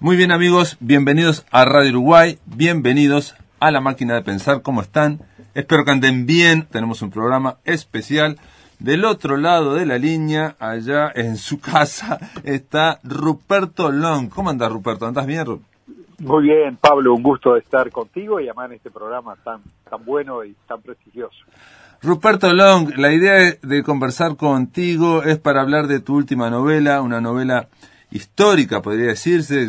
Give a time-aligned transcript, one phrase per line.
[0.00, 5.18] Muy bien amigos, bienvenidos a Radio Uruguay, bienvenidos a la máquina de pensar, ¿cómo están?
[5.54, 8.38] Espero que anden bien, tenemos un programa especial.
[8.78, 14.28] Del otro lado de la línea, allá en su casa, está Ruperto Long.
[14.28, 15.04] ¿Cómo andas Ruperto?
[15.04, 15.44] ¿Andas bien?
[16.20, 20.54] Muy bien, Pablo, un gusto estar contigo y en este programa tan, tan bueno y
[20.68, 21.38] tan prestigioso.
[22.02, 27.20] Ruperto Long, la idea de conversar contigo es para hablar de tu última novela, una
[27.20, 27.66] novela
[28.10, 29.68] histórica, podría decirse.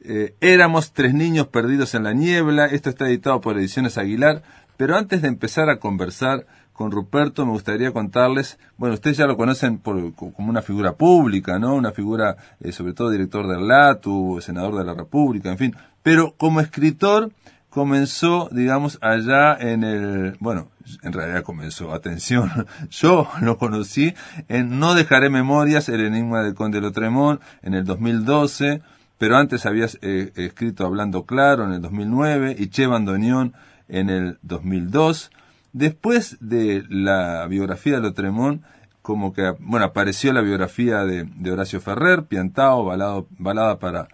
[0.00, 2.66] Eh, éramos tres niños perdidos en la niebla.
[2.66, 4.42] Esto está editado por Ediciones Aguilar.
[4.76, 9.38] Pero antes de empezar a conversar con Ruperto, me gustaría contarles, bueno, ustedes ya lo
[9.38, 11.74] conocen por, como una figura pública, ¿no?
[11.74, 15.76] Una figura, eh, sobre todo director del LATU, senador de la República, en fin.
[16.02, 17.32] Pero como escritor,
[17.76, 20.68] comenzó, digamos, allá en el, bueno,
[21.02, 22.50] en realidad comenzó, atención,
[22.90, 24.14] yo lo conocí
[24.48, 28.80] en No dejaré memorias, el enigma del conde Lotremont, en el 2012,
[29.18, 33.52] pero antes habías eh, escrito Hablando Claro en el 2009 y Che Bandoneón
[33.88, 35.30] en el 2002.
[35.74, 38.62] Después de la biografía de Lotremont,
[39.02, 44.08] como que, bueno, apareció la biografía de, Horacio Ferrer, Piantao, balada para,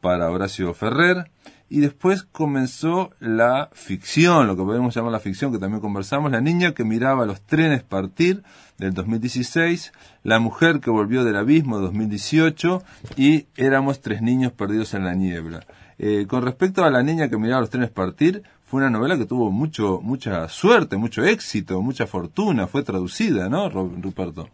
[0.00, 1.30] para Horacio Ferrer,
[1.68, 6.40] y después comenzó la ficción, lo que podemos llamar la ficción, que también conversamos, La
[6.40, 8.42] niña que miraba los trenes partir
[8.78, 12.82] del 2016, La mujer que volvió del abismo 2018
[13.16, 15.60] y Éramos tres niños perdidos en la niebla.
[15.98, 19.26] Eh, con respecto a La niña que miraba los trenes partir, fue una novela que
[19.26, 24.48] tuvo mucho, mucha suerte, mucho éxito, mucha fortuna, fue traducida, ¿no, Ruperto?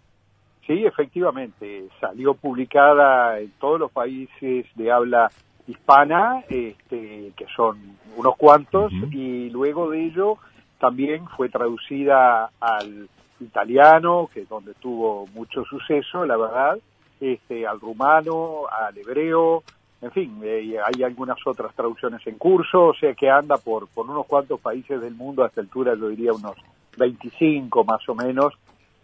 [0.67, 5.31] Sí, efectivamente, salió publicada en todos los países de habla
[5.67, 10.39] hispana, este, que son unos cuantos, y luego de ello
[10.79, 13.09] también fue traducida al
[13.41, 16.79] italiano, que es donde tuvo mucho suceso, la verdad,
[17.21, 19.63] este, al rumano, al hebreo,
[20.03, 24.11] en fin, eh, hay algunas otras traducciones en curso, o sea que anda por, por
[24.11, 26.57] unos cuantos países del mundo, a esta altura yo diría unos
[26.99, 28.53] 25 más o menos,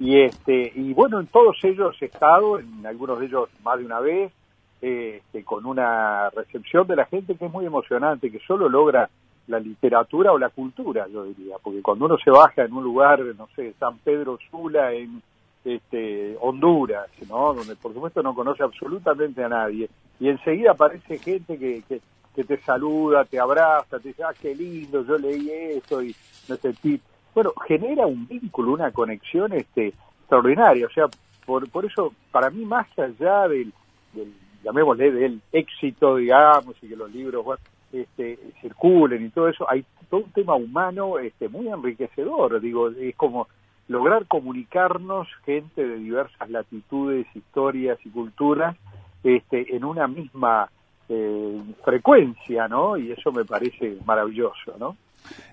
[0.00, 3.84] y este y bueno, en todos ellos he estado, en algunos de ellos más de
[3.84, 4.32] una vez,
[4.80, 9.08] este, con una recepción de la gente que es muy emocionante, que solo logra
[9.48, 13.20] la literatura o la cultura, yo diría, porque cuando uno se baja en un lugar,
[13.36, 15.22] no sé, San Pedro Sula, en
[15.64, 17.54] este, Honduras, ¿no?
[17.54, 19.88] donde por supuesto no conoce absolutamente a nadie,
[20.20, 22.00] y enseguida aparece gente que, que,
[22.44, 26.14] te saluda, te abraza, te dice, ah, qué lindo, yo leí esto y
[26.48, 27.00] me sentí...
[27.34, 29.88] Bueno, genera un vínculo, una conexión este,
[30.20, 31.06] extraordinaria, o sea,
[31.44, 33.72] por, por eso, para mí, más allá del
[34.68, 37.58] llamémosle, del éxito, digamos, y que los libros
[37.92, 43.14] este, circulen y todo eso, hay todo un tema humano este, muy enriquecedor, digo, es
[43.16, 43.48] como
[43.88, 48.76] lograr comunicarnos gente de diversas latitudes, historias y culturas
[49.24, 50.70] este, en una misma
[51.08, 52.98] eh, frecuencia, ¿no?
[52.98, 54.96] Y eso me parece maravilloso, ¿no?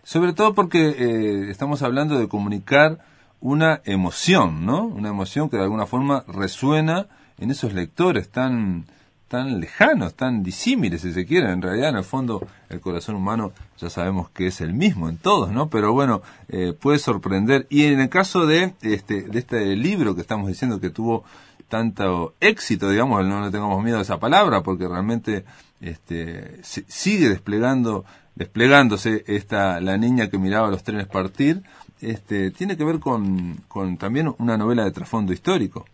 [0.03, 2.99] Sobre todo porque eh, estamos hablando de comunicar
[3.39, 4.85] una emoción, ¿no?
[4.85, 8.85] Una emoción que de alguna forma resuena en esos lectores tan
[9.27, 11.51] tan lejanos, tan disímiles, si se quiere.
[11.51, 15.17] En realidad, en el fondo, el corazón humano ya sabemos que es el mismo en
[15.17, 15.69] todos, ¿no?
[15.69, 17.67] Pero bueno, eh, puede sorprender.
[17.69, 21.23] Y en el caso de este, de este libro que estamos diciendo que tuvo
[21.69, 25.45] tanto éxito, digamos, no le tengamos miedo a esa palabra, porque realmente
[25.81, 28.05] este, sigue desplegando,
[28.35, 31.63] desplegándose esta, la niña que miraba los trenes partir,
[32.01, 35.85] este, tiene que ver con, con también una novela de trasfondo histórico.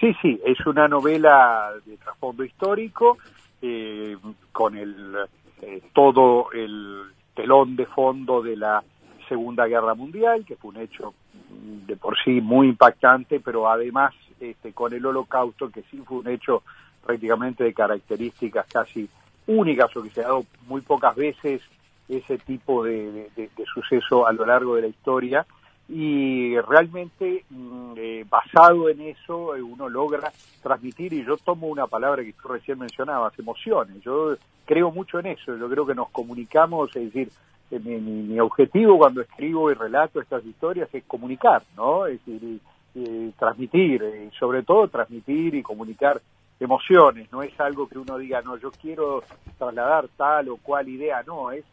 [0.00, 3.18] Sí, sí, es una novela de trasfondo histórico,
[3.60, 4.16] eh,
[4.52, 5.16] con el
[5.62, 7.02] eh, todo el
[7.34, 8.82] telón de fondo de la
[9.28, 11.14] Segunda Guerra Mundial, que fue un hecho
[11.86, 16.28] de por sí muy impactante, pero además este, con el Holocausto, que sí fue un
[16.28, 16.62] hecho
[17.04, 19.08] prácticamente de características casi
[19.46, 21.62] únicas o que se ha dado muy pocas veces
[22.08, 23.30] ese tipo de
[23.72, 25.46] suceso a lo largo de la historia
[25.88, 30.32] y realmente mm, eh, basado en eso eh, uno logra
[30.62, 34.02] transmitir y yo tomo una palabra que tú recién mencionabas, emociones.
[34.02, 37.30] Yo creo mucho en eso, yo creo que nos comunicamos, es decir,
[37.70, 42.06] eh, mi, objetivo cuando escribo y relato estas historias es comunicar, ¿no?
[42.06, 42.60] Es decir,
[43.38, 46.20] transmitir, y sobre todo transmitir y comunicar
[46.58, 49.22] emociones, no es algo que uno diga, no, yo quiero
[49.58, 51.64] trasladar tal o cual idea, no, es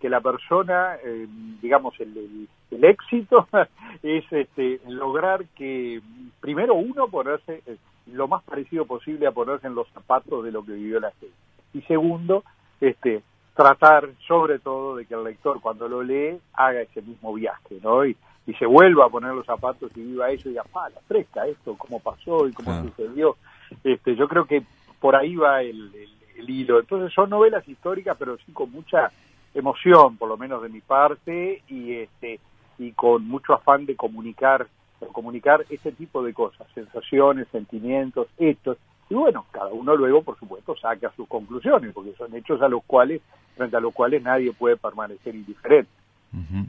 [0.00, 1.26] que la persona, eh,
[1.60, 3.48] digamos, el, el, éxito
[4.02, 6.00] es este, lograr que
[6.40, 7.76] primero uno ponerse eh,
[8.06, 11.34] lo más parecido posible a ponerse en los zapatos de lo que vivió la gente.
[11.74, 12.44] Y segundo,
[12.80, 13.22] este,
[13.54, 18.04] tratar sobre todo de que el lector cuando lo lee haga ese mismo viaje, ¿no?
[18.04, 18.16] Y,
[18.46, 21.46] y se vuelva a poner los zapatos y viva eso y diga, pa, la fresca
[21.46, 23.36] esto, cómo pasó y cómo sucedió.
[23.82, 24.62] Este, yo creo que
[25.00, 25.90] por ahí va el,
[26.36, 26.78] el hilo.
[26.78, 29.10] Entonces son novelas históricas, pero sí con mucha
[29.58, 32.40] emoción, por lo menos de mi parte, y este
[32.78, 34.66] y con mucho afán de comunicar
[35.12, 40.74] comunicar este tipo de cosas, sensaciones, sentimientos, hechos, y bueno, cada uno luego, por supuesto,
[40.76, 43.20] saca sus conclusiones, porque son hechos a los cuales,
[43.56, 45.90] frente a los cuales nadie puede permanecer indiferente.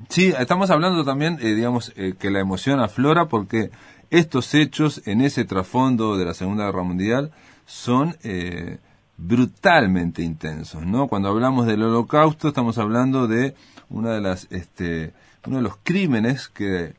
[0.07, 3.69] Sí, estamos hablando también, eh, digamos, eh, que la emoción aflora porque
[4.10, 7.31] estos hechos en ese trasfondo de la Segunda Guerra Mundial
[7.66, 8.78] son eh,
[9.18, 11.08] brutalmente intensos, ¿no?
[11.08, 13.56] Cuando hablamos del Holocausto estamos hablando de
[13.90, 15.14] una de las, este,
[15.46, 16.94] uno de los crímenes que,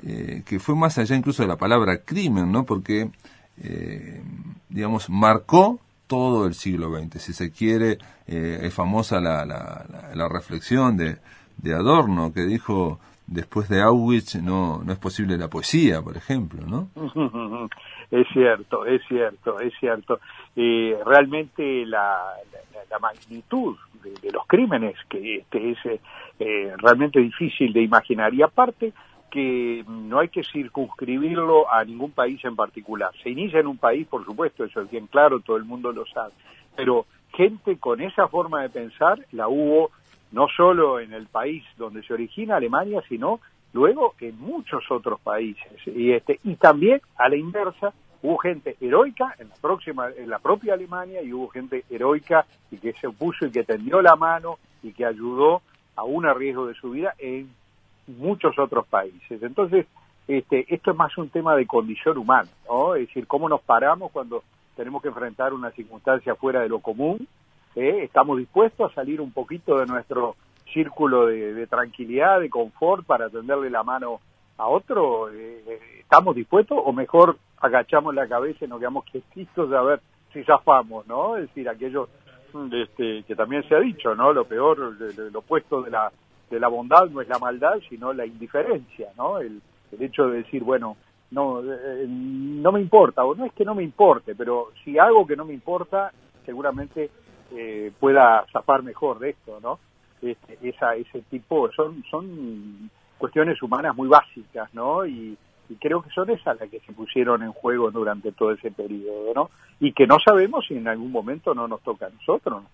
[0.00, 2.64] que fue más allá incluso de la palabra crimen, ¿no?
[2.64, 3.10] Porque,
[4.68, 7.20] digamos, marcó todo el siglo XX.
[7.20, 11.18] Si se quiere, es famosa la, la, la reflexión de
[11.58, 16.62] de Adorno, que dijo después de Auschwitz no, no es posible la poesía, por ejemplo,
[16.66, 16.88] ¿no?
[18.10, 20.18] Es cierto, es cierto, es cierto.
[20.56, 22.34] Eh, realmente la,
[22.90, 26.00] la, magnitud de, los crímenes que este es
[26.40, 28.92] eh, realmente difícil de imaginar y aparte
[29.30, 33.10] que no hay que circunscribirlo a ningún país en particular.
[33.22, 36.06] Se inicia en un país, por supuesto, eso es bien claro, todo el mundo lo
[36.06, 36.32] sabe,
[36.74, 39.90] pero gente con esa forma de pensar la hubo
[40.32, 43.40] no solo en el país donde se origina Alemania, sino
[43.72, 45.72] luego en muchos otros países.
[45.86, 47.92] Y, este, y también a la inversa,
[48.22, 52.78] hubo gente heroica en la, próxima, en la propia Alemania y hubo gente heroica y
[52.78, 55.62] que se opuso y que tendió la mano y que ayudó
[55.96, 57.50] a un riesgo de su vida en
[58.06, 59.42] muchos otros países.
[59.42, 59.86] Entonces,
[60.26, 62.94] este, esto es más un tema de condición humana, ¿no?
[62.94, 64.42] Es decir, cómo nos paramos cuando
[64.76, 67.26] tenemos que enfrentar una circunstancia fuera de lo común
[67.78, 68.04] ¿eh?
[68.04, 70.36] estamos dispuestos a salir un poquito de nuestro
[70.72, 74.20] círculo de, tranquilidad, de confort para tenderle la mano
[74.58, 79.72] a otro, eh, eh, ¿estamos dispuestos o mejor agachamos la cabeza y nos quedamos quietitos
[79.72, 80.00] a ver
[80.32, 81.36] si zafamos, ¿no?
[81.36, 82.08] Es decir, aquello
[82.72, 84.32] este, que también se ha dicho, ¿no?
[84.32, 84.96] Lo peor,
[85.32, 86.10] lo opuesto de la,
[86.50, 89.38] de la bondad no es la maldad, sino la indiferencia, ¿no?
[89.38, 89.60] El,
[89.92, 90.96] el hecho de decir, bueno,
[91.30, 95.36] no, no me importa, o no es que no me importe, pero si hago que
[95.36, 96.12] no me importa,
[96.46, 97.10] seguramente
[97.54, 99.78] eh, pueda zafar mejor de esto, ¿no?
[100.22, 105.06] Este, esa, ese tipo, son, son cuestiones humanas muy básicas, ¿no?
[105.06, 105.36] Y,
[105.76, 109.50] creo que son esas las que se pusieron en juego durante todo ese periodo, ¿no?
[109.80, 112.64] Y que no sabemos si en algún momento no nos toca a nosotros.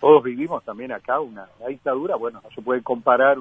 [0.00, 3.38] Todos vivimos también acá una, dictadura, bueno, no se puede comparar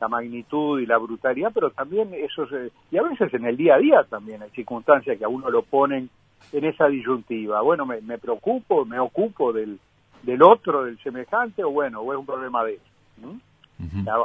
[0.00, 2.46] la magnitud y la brutalidad, pero también eso,
[2.90, 5.62] y a veces en el día a día también hay circunstancias que a uno lo
[5.62, 6.08] ponen
[6.52, 7.60] en esa disyuntiva.
[7.60, 9.78] Bueno, me, me preocupo, me ocupo del,
[10.22, 12.80] del otro, del semejante, o bueno, o es un problema de él.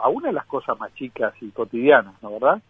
[0.04, 2.62] Aún en las cosas más chicas y cotidianas, ¿no verdad?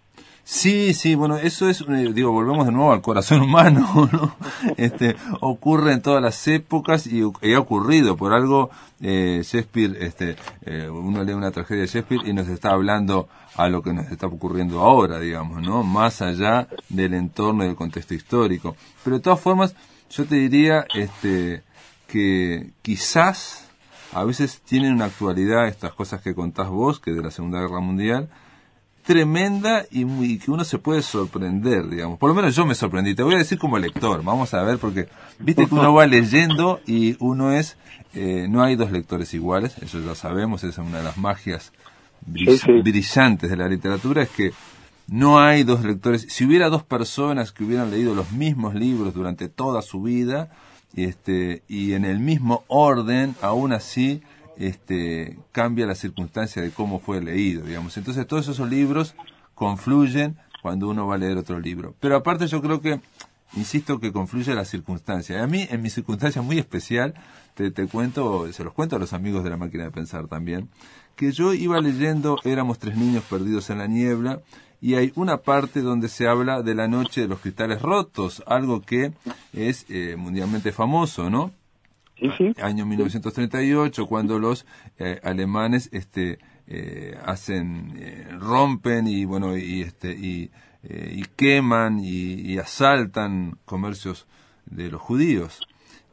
[0.46, 4.36] Sí, sí, bueno, eso es, eh, digo, volvemos de nuevo al corazón humano, ¿no?
[4.76, 8.70] Este, ocurre en todas las épocas y, ha ocurrido, por algo,
[9.00, 13.70] eh, Shakespeare, este, eh, uno lee una tragedia de Shakespeare y nos está hablando a
[13.70, 15.82] lo que nos está ocurriendo ahora, digamos, ¿no?
[15.84, 18.76] Más allá del entorno y del contexto histórico.
[19.04, 19.76] Pero de todas formas,
[20.10, 21.64] yo te diría, este,
[22.08, 23.70] que quizás
[24.12, 27.80] a veces tienen una actualidad estas cosas que contás vos, que de la Segunda Guerra
[27.80, 28.30] Mundial,
[29.04, 32.18] tremenda y, muy, que uno se puede sorprender, digamos.
[32.18, 33.14] Por lo menos yo me sorprendí.
[33.14, 35.08] Te voy a decir como lector, vamos a ver, porque
[35.40, 37.78] viste que uno va leyendo y uno es,
[38.14, 41.72] eh, no hay dos lectores iguales, eso ya sabemos, esa es una de las magias
[42.26, 44.52] brillantes de la literatura, es que
[45.08, 46.26] no hay dos lectores.
[46.30, 50.50] Si hubiera dos personas que hubieran leído los mismos libros durante toda su vida,
[50.96, 54.22] este, y en el mismo orden, aún así,
[54.58, 57.98] este, cambia la circunstancia de cómo fue leído, digamos.
[57.98, 59.16] Entonces todos esos libros
[59.56, 61.96] confluyen cuando uno va a leer otro libro.
[62.00, 63.00] Pero aparte yo creo que,
[63.56, 65.44] insisto, que confluye la circunstancia.
[65.44, 67.14] A mí, en mi circunstancia muy especial,
[67.54, 70.70] te, te cuento, se los cuento a los amigos de la máquina de pensar también,
[71.16, 74.42] que yo iba leyendo Éramos tres niños perdidos en la niebla,
[74.84, 78.82] y hay una parte donde se habla de la noche de los cristales rotos, algo
[78.82, 79.14] que
[79.54, 81.52] es eh, mundialmente famoso, ¿no?
[82.38, 82.54] Sí.
[82.62, 84.66] Año 1938, cuando los
[84.98, 87.94] eh, alemanes este, eh, hacen,
[88.40, 90.52] rompen y bueno y este y,
[90.84, 94.28] y queman y, y, asaltan comercios
[94.66, 95.60] de los judíos.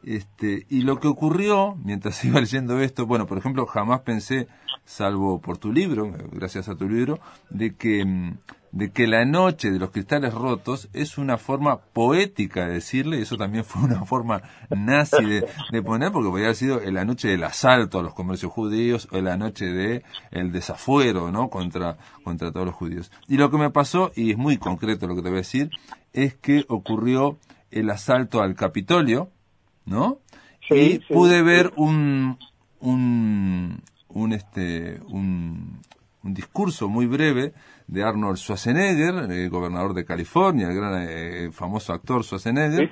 [0.02, 4.48] Este, y lo que ocurrió mientras iba leyendo esto, bueno, por ejemplo, jamás pensé,
[4.84, 8.38] salvo por tu libro, gracias a tu libro, de que mm,
[8.72, 13.22] de que la noche de los cristales rotos es una forma poética de decirle, y
[13.22, 17.44] eso también fue una forma nazi de, poner, porque podría haber sido la noche del
[17.44, 21.48] asalto a los comercios judíos o la noche de el desafuero, ¿no?
[21.48, 23.10] Contra, contra todos los judíos.
[23.28, 25.70] Y lo que me pasó, y es muy concreto lo que te voy a decir,
[26.12, 27.38] es que ocurrió
[27.70, 29.30] el asalto al Capitolio,
[29.84, 30.18] ¿no?
[30.68, 32.38] y pude ver un,
[32.78, 35.80] un, un, este, un,
[36.22, 37.52] un discurso muy breve
[37.90, 42.88] de Arnold Schwarzenegger, el gobernador de California, el gran eh, famoso actor Schwarzenegger,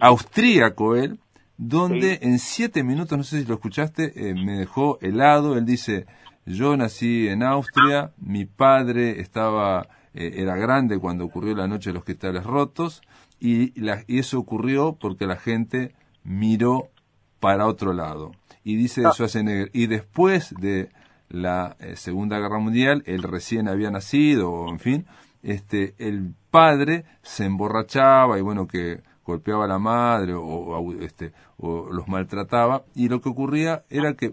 [0.00, 1.20] austríaco él,
[1.56, 5.56] donde en siete minutos, no sé si lo escuchaste, eh, me dejó helado.
[5.56, 6.06] Él dice,
[6.46, 11.94] yo nací en Austria, mi padre estaba, eh, era grande cuando ocurrió la noche de
[11.94, 13.02] los cristales rotos,
[13.38, 16.88] y, y eso ocurrió porque la gente miró
[17.38, 18.32] para otro lado.
[18.64, 19.12] Y dice ah.
[19.12, 20.88] Schwarzenegger, y después de
[21.28, 25.06] la eh, Segunda Guerra Mundial, él recién había nacido, o en fin,
[25.42, 31.88] este, el padre se emborrachaba y bueno, que golpeaba a la madre o, este, o
[31.90, 34.32] los maltrataba, y lo que ocurría era que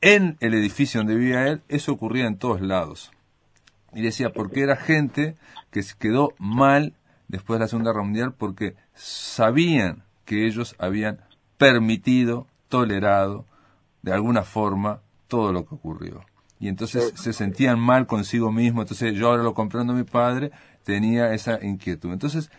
[0.00, 3.12] en el edificio donde vivía él, eso ocurría en todos lados.
[3.94, 5.36] Y decía, porque era gente
[5.70, 6.94] que se quedó mal
[7.28, 11.20] después de la Segunda Guerra Mundial porque sabían que ellos habían
[11.56, 13.46] permitido, tolerado,
[14.02, 15.00] de alguna forma,
[15.32, 16.20] todo lo que ocurrió.
[16.60, 20.50] Y entonces se sentían mal consigo mismo, entonces yo ahora lo comprendo a mi padre,
[20.84, 22.12] tenía esa inquietud.
[22.12, 22.50] Entonces,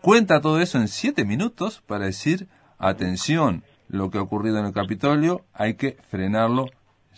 [0.00, 2.46] cuenta todo eso en siete minutos para decir,
[2.78, 6.66] atención, lo que ha ocurrido en el Capitolio hay que frenarlo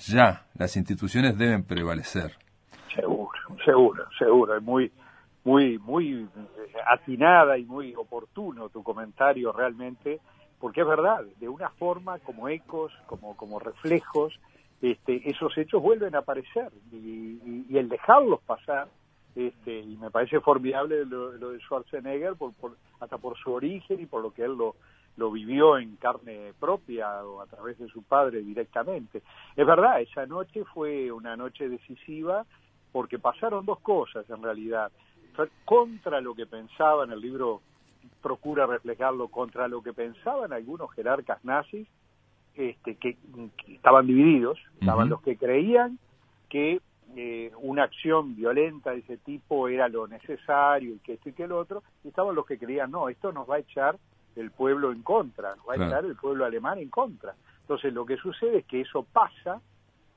[0.06, 2.32] ya, las instituciones deben prevalecer.
[2.94, 4.90] Seguro, seguro, seguro, es muy,
[5.44, 6.26] muy, muy
[6.86, 10.20] atinada y muy oportuno tu comentario realmente,
[10.58, 14.40] porque es verdad, de una forma como ecos, como, como reflejos,
[14.82, 18.88] este, esos hechos vuelven a aparecer y, el dejarlos pasar,
[19.34, 22.52] este, y me parece formidable lo, de Schwarzenegger, por,
[23.00, 24.74] hasta por su origen y por lo que él lo,
[25.16, 29.22] lo vivió en carne propia o a través de su padre directamente.
[29.56, 32.44] Es verdad, esa noche fue una noche decisiva
[32.90, 34.90] porque pasaron dos cosas en realidad.
[35.64, 37.62] Contra lo que pensaban, el libro
[38.20, 41.88] procura reflejarlo, contra lo que pensaban algunos jerarcas nazis,
[42.56, 43.16] este, que,
[43.68, 45.98] estaban divididos, estaban los que creían
[46.48, 46.80] que
[47.16, 51.44] eh, una acción violenta de ese tipo era lo necesario y que esto y que
[51.44, 53.98] el otro, y estaban los que creían, no, esto nos va a echar
[54.36, 57.34] el pueblo en contra, nos va a echar el pueblo alemán en contra.
[57.60, 59.60] Entonces lo que sucede es que eso pasa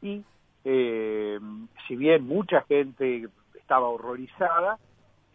[0.02, 0.24] y
[0.64, 1.40] eh,
[1.88, 4.80] si bien mucha gente estaba horrorizada,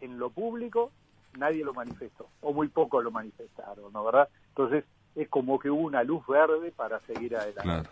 [0.01, 0.91] en lo público
[1.37, 4.27] nadie lo manifestó, o muy poco lo manifestaron, ¿no verdad?
[4.49, 4.83] Entonces
[5.15, 7.89] es como que hubo una luz verde para seguir adelante.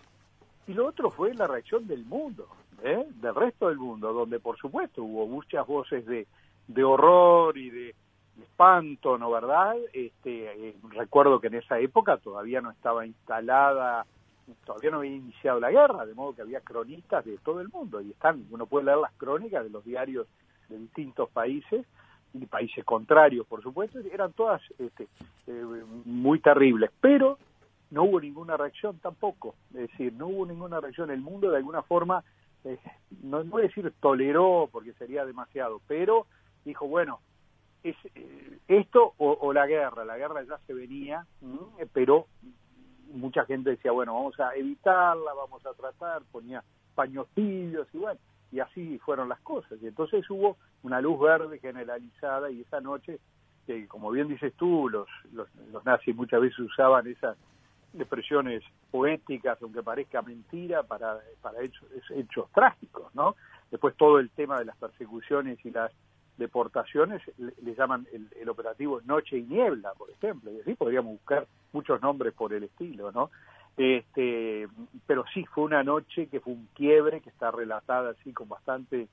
[0.67, 2.47] Y lo otro fue la reacción del mundo,
[2.83, 3.05] ¿eh?
[3.15, 6.27] del resto del mundo, donde por supuesto hubo muchas voces de,
[6.67, 7.95] de horror y de,
[8.41, 9.75] espanto, ¿no verdad?
[9.93, 14.05] Este, eh, recuerdo que en esa época todavía no estaba instalada,
[14.65, 18.01] todavía no había iniciado la guerra, de modo que había cronistas de todo el mundo,
[18.01, 20.27] y están, uno puede leer las crónicas de los diarios
[20.69, 21.85] de distintos países,
[22.33, 25.07] y países contrarios, por supuesto, eran todas este,
[25.48, 27.38] eh, muy terribles, pero
[27.91, 31.81] no hubo ninguna reacción tampoco, es decir, no hubo ninguna reacción, el mundo de alguna
[31.81, 32.24] forma,
[32.63, 32.77] eh,
[33.24, 36.27] no, voy a decir toleró, porque sería demasiado, pero
[36.65, 37.19] dijo, bueno,
[37.83, 41.25] es eh, esto o, la guerra, la guerra ya se venía,
[41.93, 42.27] pero
[43.13, 48.19] mucha gente decía, bueno, vamos a evitarla, vamos a tratar, ponía pañotillos y bueno,
[48.51, 49.79] y así fueron las cosas.
[49.81, 53.19] Y entonces hubo una luz verde generalizada y esa noche,
[53.65, 57.37] que como bien dices tú, los, los, nazis muchas veces usaban esas
[57.93, 63.35] expresiones poéticas, aunque parezca mentira, para, para hechos, hechos trágicos, ¿no?
[63.71, 65.91] Después todo el tema de las persecuciones y las
[66.39, 72.01] deportaciones le, llaman el, operativo Noche y Niebla, por ejemplo, y así podríamos buscar muchos
[72.01, 73.29] nombres por el estilo, ¿no?
[73.79, 74.67] Este,
[75.07, 79.07] pero sí, fue una noche que fue un quiebre, que está relatada así con bastante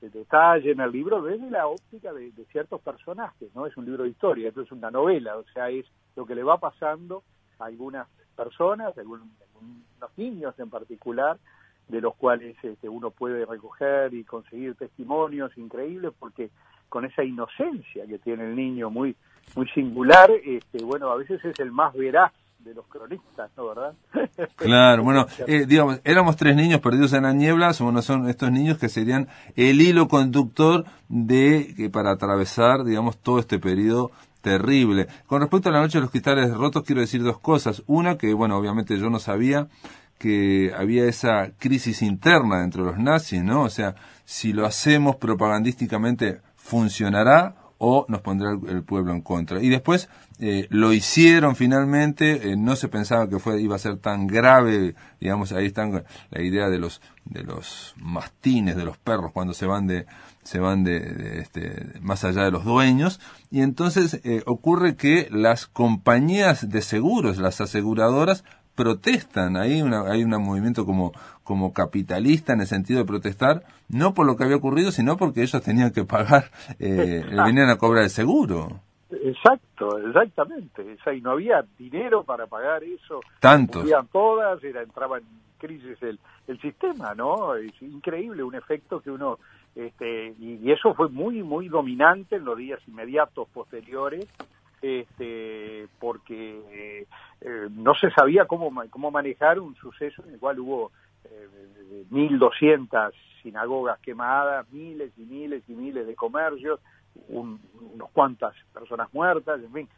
[0.00, 3.66] eh, detalle en el libro desde la óptica de, ciertos personajes, ¿no?
[3.66, 5.84] Es un libro de historia, esto es una novela, o sea, es
[6.16, 7.24] lo que le va pasando
[7.58, 9.28] a algunas personas, a algunos,
[10.16, 11.36] niños en particular,
[11.86, 16.48] de los cuales este, uno puede recoger y conseguir testimonios increíbles, porque
[16.88, 19.14] con esa inocencia que tiene el niño muy
[19.54, 22.32] muy singular, este, bueno, a veces es el más veraz
[22.66, 23.66] de los cronistas, ¿no?
[23.68, 23.94] ¿Verdad?
[24.56, 28.78] Claro, bueno, eh, digamos, éramos tres niños perdidos en la niebla, bueno, son estos niños
[28.78, 34.10] que serían el hilo conductor de que para atravesar, digamos, todo este periodo
[34.42, 35.06] terrible.
[35.26, 37.82] Con respecto a la noche de los cristales rotos, quiero decir dos cosas.
[37.86, 39.68] Una, que, bueno, obviamente yo no sabía
[40.18, 43.62] que había esa crisis interna entre los nazis, ¿no?
[43.62, 43.94] O sea,
[44.24, 49.62] si lo hacemos propagandísticamente, ¿funcionará o nos pondrá el, pueblo en contra.
[49.62, 53.98] Y después eh, lo hicieron finalmente, eh, no se pensaba que fue, iba a ser
[53.98, 59.32] tan grave, digamos, ahí están la idea de los, de los mastines, de los perros
[59.32, 60.06] cuando se van de,
[60.42, 65.66] se van de, este, más allá de los dueños, y entonces eh, ocurre que las
[65.66, 71.12] compañías de seguros, las aseguradoras, protestan, hay, una, hay un movimiento como,
[71.46, 75.42] como capitalista en el sentido de protestar, no por lo que había ocurrido, sino porque
[75.42, 78.80] ellos tenían que pagar, eh, venían a cobrar el seguro.
[79.10, 80.96] Exacto, exactamente.
[81.06, 83.20] O y no había dinero para pagar eso.
[83.40, 83.88] Tantos.
[84.12, 85.24] todas, era, entraba en
[85.58, 87.54] crisis el, el sistema, ¿no?
[87.54, 89.38] Es increíble un efecto que uno
[89.76, 94.26] este, y, eso fue muy, muy dominante en los días inmediatos posteriores,
[94.80, 97.06] este, porque
[97.42, 100.92] eh, no se sabía cómo, cómo manejar un suceso en el cual hubo
[101.30, 106.80] eh, 1.200 sinagogas quemadas, miles y miles y miles de comercios,
[107.28, 109.88] unos cuantas personas muertas, en fin,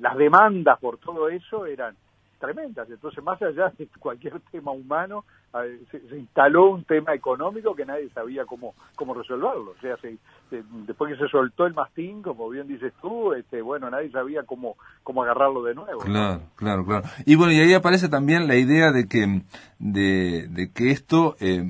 [0.00, 1.96] las demandas por todo eso eran
[2.42, 2.90] tremendas.
[2.90, 5.24] Entonces, más allá de cualquier tema humano,
[5.90, 9.74] se, instaló un tema económico que nadie sabía cómo, cómo resolverlo.
[9.78, 9.96] O sea,
[10.50, 14.76] después que se soltó el mastín, como bien dices tú, este, bueno, nadie sabía cómo,
[15.04, 16.00] cómo agarrarlo de nuevo.
[16.00, 17.08] Claro, claro, claro.
[17.24, 19.42] Y bueno, y ahí aparece también la idea de que,
[19.78, 21.36] de, de que esto...
[21.40, 21.64] Eh,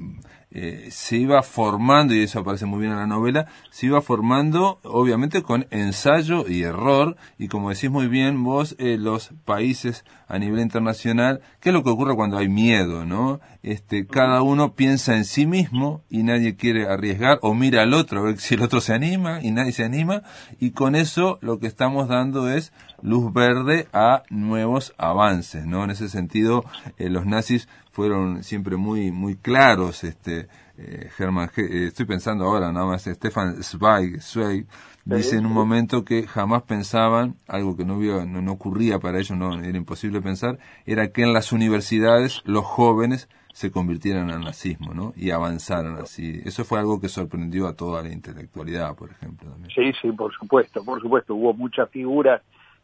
[0.54, 4.80] eh, se iba formando, y eso aparece muy bien en la novela, se iba formando
[4.82, 10.38] obviamente con ensayo y error, y como decís muy bien vos, eh, los países a
[10.38, 13.40] nivel internacional, ¿qué es lo que ocurre cuando hay miedo, no?
[13.62, 18.18] Este, cada uno piensa en sí mismo y nadie quiere arriesgar, o mira al otro
[18.18, 20.22] a ver si el otro se anima y nadie se anima,
[20.58, 25.84] y con eso lo que estamos dando es luz verde a nuevos avances, ¿no?
[25.84, 26.64] En ese sentido,
[26.98, 32.72] eh, los nazis fueron siempre muy muy claros este eh, Germán eh, estoy pensando ahora
[32.72, 34.66] nada más Stefan Zweig, Zweig
[35.04, 39.62] dice en un momento que jamás pensaban algo que no, no, ocurría para ellos no
[39.62, 45.12] era imposible pensar era que en las universidades los jóvenes se convirtieran al nazismo ¿no?
[45.16, 49.92] y avanzaran así eso fue algo que sorprendió a toda la intelectualidad por ejemplo sí
[50.00, 52.42] sí por supuesto por supuesto hubo muchas figuras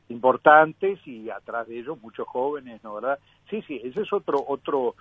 [0.08, 3.18] importantes y atrás de ellos muchos jóvenes, ¿no verdad?
[3.50, 4.94] Sí, sí, ese es otro otro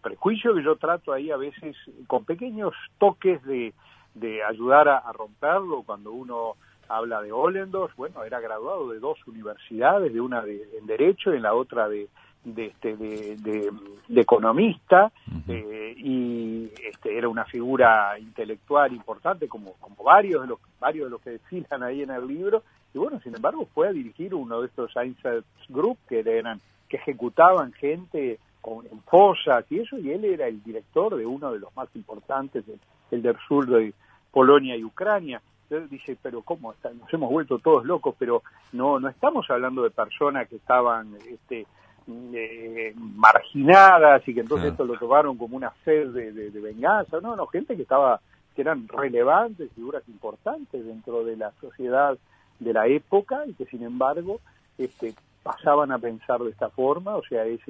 [0.00, 1.76] prejuicio que yo trato ahí a veces
[2.06, 3.74] con pequeños toques de,
[4.14, 6.54] de ayudar a, romperlo cuando uno
[6.88, 11.36] habla de Ollendorf, bueno, era graduado de dos universidades, de una de, en Derecho y
[11.36, 12.08] en la otra de,
[12.54, 13.36] de, este, de,
[14.08, 15.10] de, economista,
[15.48, 21.10] eh, y este, era una figura intelectual importante, como, como varios, de los, varios de
[21.10, 22.62] los que desfilan ahí en el libro,
[22.94, 24.92] y bueno, sin embargo, fue a dirigir uno de estos
[25.68, 30.62] Group que eran que ejecutaban gente con, en fosas y eso, y él era el
[30.62, 32.64] director de uno de los más importantes,
[33.10, 33.92] el, del sur de
[34.30, 35.42] Polonia y Ucrania.
[35.68, 36.72] Entonces dice, pero ¿cómo?
[36.72, 41.66] Nos hemos vuelto todos locos, pero no no estamos hablando de personas que estaban este,
[42.08, 47.20] eh, marginadas y que entonces esto lo tomaron como una sed de, de, venganza.
[47.20, 48.20] No, no, gente que estaba
[48.54, 52.16] que eran relevantes, figuras importantes dentro de la sociedad
[52.58, 54.40] de la época y que sin embargo
[54.78, 57.60] este, pasaban a pensar de esta forma, o sea, es,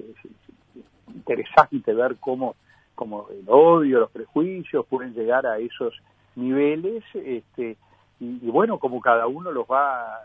[1.14, 2.55] interesante ver cómo,
[2.94, 5.94] cómo el odio, los prejuicios pueden llegar a esos
[6.37, 7.77] niveles, este,
[8.18, 10.20] y, bueno, como cada uno los va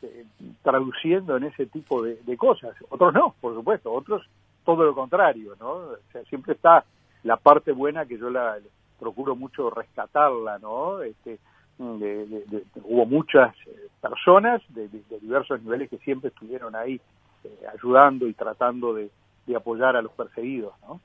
[0.00, 0.26] este,
[0.62, 2.74] traduciendo en ese tipo de, cosas.
[2.88, 4.22] Otros no, por supuesto, otros
[4.64, 5.70] todo lo contrario, ¿no?
[5.70, 6.84] O sea, siempre está
[7.24, 8.58] la parte buena que yo la
[8.98, 11.00] procuro mucho rescatarla, ¿no?
[11.02, 11.38] Este,
[11.78, 14.88] hubo muchas eh, personas de,
[15.20, 17.00] diversos niveles que siempre estuvieron ahí
[17.44, 19.10] eh, ayudando y tratando de,
[19.54, 20.72] apoyar a los perseguidos.
[20.86, 21.00] ¿no?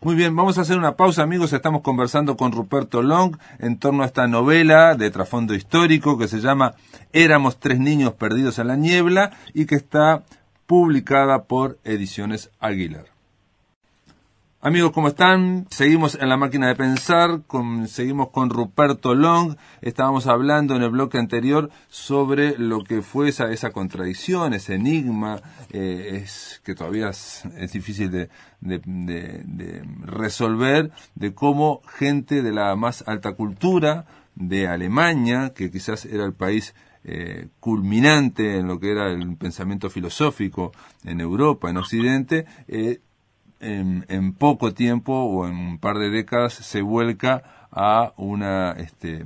[0.00, 4.02] Muy bien, vamos a hacer una pausa amigos, estamos conversando con Ruperto Long en torno
[4.02, 6.74] a esta novela de trasfondo histórico que se llama
[7.12, 10.24] Éramos tres niños perdidos en la niebla y que está
[10.66, 13.06] publicada por Ediciones Aguilar.
[14.62, 15.66] Amigos, ¿cómo están?
[15.70, 17.40] Seguimos en la máquina de pensar,
[17.86, 19.56] seguimos con Ruperto Long.
[19.80, 25.40] Estábamos hablando en el bloque anterior sobre lo que fue esa, esa contradicción, ese enigma,
[25.70, 27.42] eh, es, que todavía es,
[27.72, 28.28] difícil de,
[30.02, 36.34] resolver, de cómo gente de la más alta cultura de Alemania, que quizás era el
[36.34, 43.00] país eh, culminante en lo que era el pensamiento filosófico en Europa, en Occidente, eh,
[43.60, 49.24] en, poco tiempo o en un par de décadas se vuelca a una este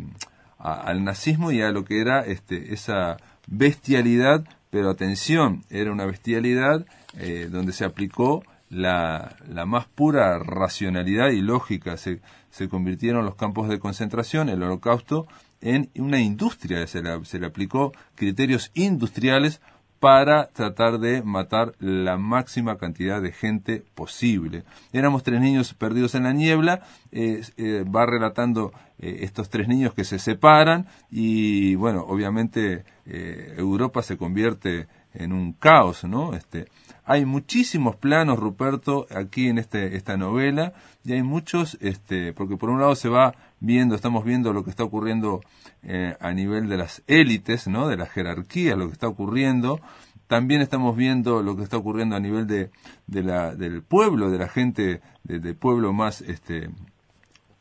[0.59, 3.17] al nazismo y a lo que era este esa
[3.47, 4.45] bestialidad.
[4.71, 6.85] Pero atención era una bestialidad
[7.17, 11.97] eh, donde se aplicó la, la, más pura racionalidad y lógica.
[11.97, 12.21] Se,
[12.51, 15.29] se convirtieron los campos de concentración el holocausto
[15.65, 19.61] en una industria, se le, se le aplicó criterios industriales
[20.05, 24.65] para tratar de matar la máxima cantidad de gente posible.
[24.93, 29.95] Éramos tres niños perdidos en la niebla, eh, eh, va relatando eh, estos tres niños
[29.95, 36.35] que se separan y bueno, obviamente Europa se convierte en un caos, ¿no?
[36.35, 36.67] Este,
[37.05, 40.73] hay muchísimos planos, Ruperto, aquí en este, esta novela,
[41.05, 44.71] y hay muchos, este, porque por un lado se va viendo, estamos viendo lo que
[44.71, 45.41] está ocurriendo
[45.83, 47.89] eh, a nivel de las élites, ¿no?
[47.89, 49.81] De la jerarquía, lo que está ocurriendo.
[50.27, 52.71] También estamos viendo lo que está ocurriendo a nivel de,
[53.07, 56.71] de la, del pueblo, de la gente, del pueblo más, este,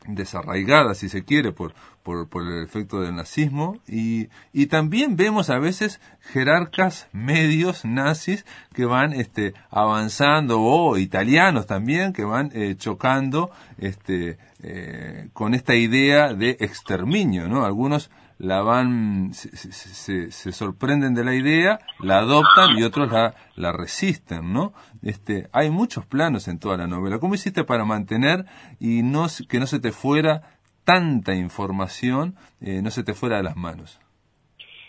[0.06, 5.50] desarraigada, si se quiere, por, por, por, el efecto del nazismo, y, y también vemos
[5.50, 6.00] a veces
[6.32, 14.38] jerarcas medios nazis que van este, avanzando, o italianos también, que van eh, chocando este,
[14.62, 17.64] eh, con esta idea de exterminio, ¿no?
[17.64, 18.10] Algunos
[18.44, 24.52] la van, se, se, sorprenden de la idea, la adoptan y otros la, la resisten,
[24.52, 24.74] ¿no?
[25.02, 27.18] Este, hay muchos planos en toda la novela.
[27.18, 28.44] ¿Cómo hiciste para mantener
[28.78, 33.44] y no, que no se te fuera tanta información, eh, no se te fuera de
[33.44, 33.98] las manos?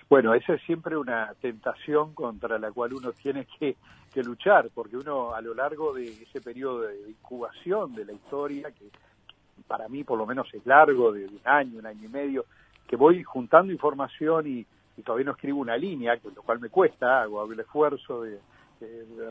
[0.10, 3.78] Bueno, esa es siempre una tentación contra la cual uno tiene que,
[4.14, 8.70] que luchar, porque uno a lo largo de ese periodo de incubación de la historia,
[8.72, 8.90] que
[9.66, 12.46] para mí por lo menos es largo, de un año, un año y medio,
[12.88, 14.66] que voy juntando información y,
[15.04, 18.40] todavía no escribo una línea, lo cual me cuesta, hago el esfuerzo de,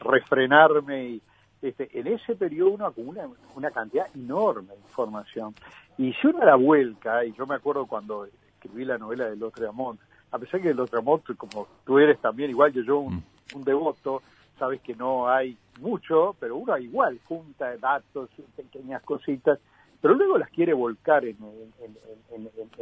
[0.00, 1.22] refrenarme y
[1.62, 5.54] este, en ese periodo uno acumula una cantidad enorme de información.
[5.96, 10.00] Y si uno la vuelca, y yo me acuerdo cuando escribí la novela de Lotreamont,
[10.30, 13.22] a pesar que Lotreamont, como tú eres también igual que yo, un,
[13.54, 14.22] un devoto,
[14.58, 19.58] sabes que no hay mucho, pero uno igual junta datos, pequeñas cositas,
[20.04, 21.38] pero luego las quiere volcar en,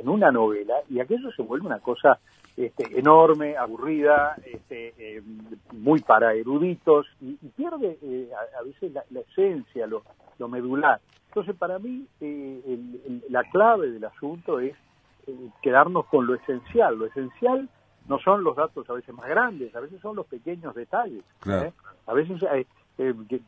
[0.02, 2.18] una novela y aquello se vuelve una cosa
[2.56, 5.22] este, enorme, aburrida, este, eh,
[5.70, 10.02] muy para eruditos y, pierde eh, a, veces la, esencia, lo,
[10.48, 11.00] medular.
[11.28, 12.80] Entonces, para mí, eh,
[13.28, 14.74] la clave del asunto es
[15.62, 16.98] quedarnos con lo esencial.
[16.98, 17.68] Lo esencial
[18.08, 21.22] no son los datos a veces más grandes, a veces son los pequeños detalles.
[22.04, 22.42] A veces
[23.10, 23.40] eh,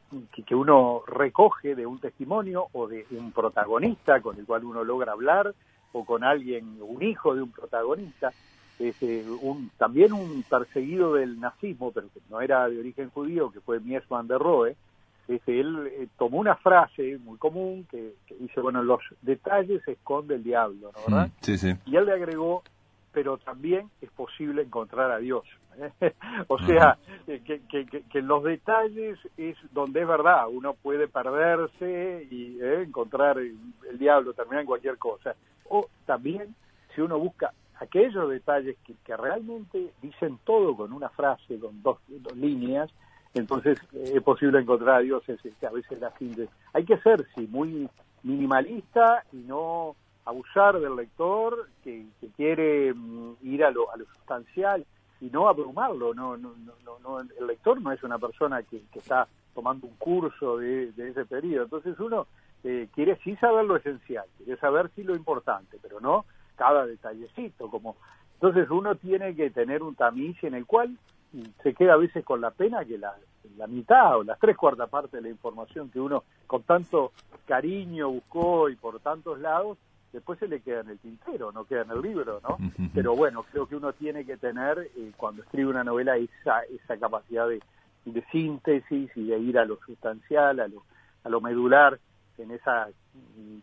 [0.47, 5.12] que, uno recoge de un testimonio o de un protagonista con el cual uno logra
[5.12, 5.55] hablar
[5.93, 8.33] o con alguien, un hijo de un protagonista,
[8.79, 13.61] este, un, también un perseguido del nazismo, pero que no era de origen judío, que
[13.61, 14.77] fue Mies van der Rohe,
[15.29, 20.45] este, él eh, tomó una frase muy común que, dice, bueno, los detalles esconde el
[20.45, 21.01] diablo, ¿no?
[21.07, 21.29] ¿verdad?
[21.29, 21.75] Mm, sí, sí.
[21.87, 22.62] Y él le agregó,
[23.14, 25.44] pero también es posible encontrar a Dios.
[26.48, 27.62] o sea, que,
[28.11, 33.57] que, los detalles es donde es verdad, uno puede perderse y eh, encontrar el,
[33.98, 35.35] diablo, terminar en cualquier cosa.
[35.68, 36.55] O también,
[36.94, 41.98] si uno busca aquellos detalles que, realmente dicen todo con una frase, con dos,
[42.35, 42.90] líneas,
[43.35, 46.48] entonces eh, es posible encontrar a Dios, es, a veces la fin de...
[46.72, 47.88] Hay que ser, sí, muy
[48.22, 52.07] minimalista y no abusar del lector que,
[52.37, 54.85] quiere mm, ir a lo, a lo sustancial
[55.21, 56.15] y no abrumarlo.
[56.15, 60.59] No, no, no, no, el lector no es una persona que, está tomando un curso
[60.59, 61.65] de, ese periodo.
[61.65, 62.27] Entonces uno
[62.65, 66.25] eh, quiere sí saber lo esencial, quiere saber sí lo importante, pero no
[66.57, 67.71] cada detallecito.
[67.71, 67.97] Como
[68.35, 70.97] entonces uno tiene que tener un tamiz en el cual
[71.63, 73.15] se queda a veces con la pena que la,
[73.57, 77.13] la mitad o las tres cuartas partes de la información que uno con tanto
[77.47, 79.79] cariño buscó y por tantos lados
[80.14, 82.57] después se le queda en el tintero, no queda en el libro, ¿no?
[82.94, 86.96] Pero bueno, creo que uno tiene que tener, eh, cuando escribe una novela, esa, esa
[86.96, 87.61] capacidad de,
[88.31, 90.85] síntesis y de ir a lo sustancial, a lo,
[91.24, 91.98] a lo medular,
[92.38, 92.88] en esa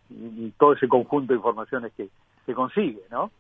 [0.10, 2.10] y, todo ese conjunto de informaciones que
[2.46, 3.32] se consigue, ¿no?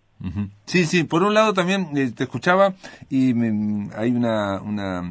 [0.65, 2.75] Sí, sí, por un lado también eh, te escuchaba
[3.09, 3.33] y
[3.95, 5.01] hay una, una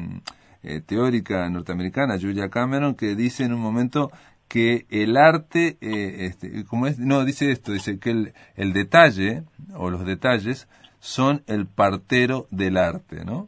[0.63, 4.09] eh, teórica norteamericana, Julia Cameron, que dice en un momento
[4.51, 9.43] que el arte, eh, este, como es, no, dice esto, dice que el, el, detalle
[9.75, 10.67] o los detalles
[10.99, 13.47] son el partero del arte, ¿no?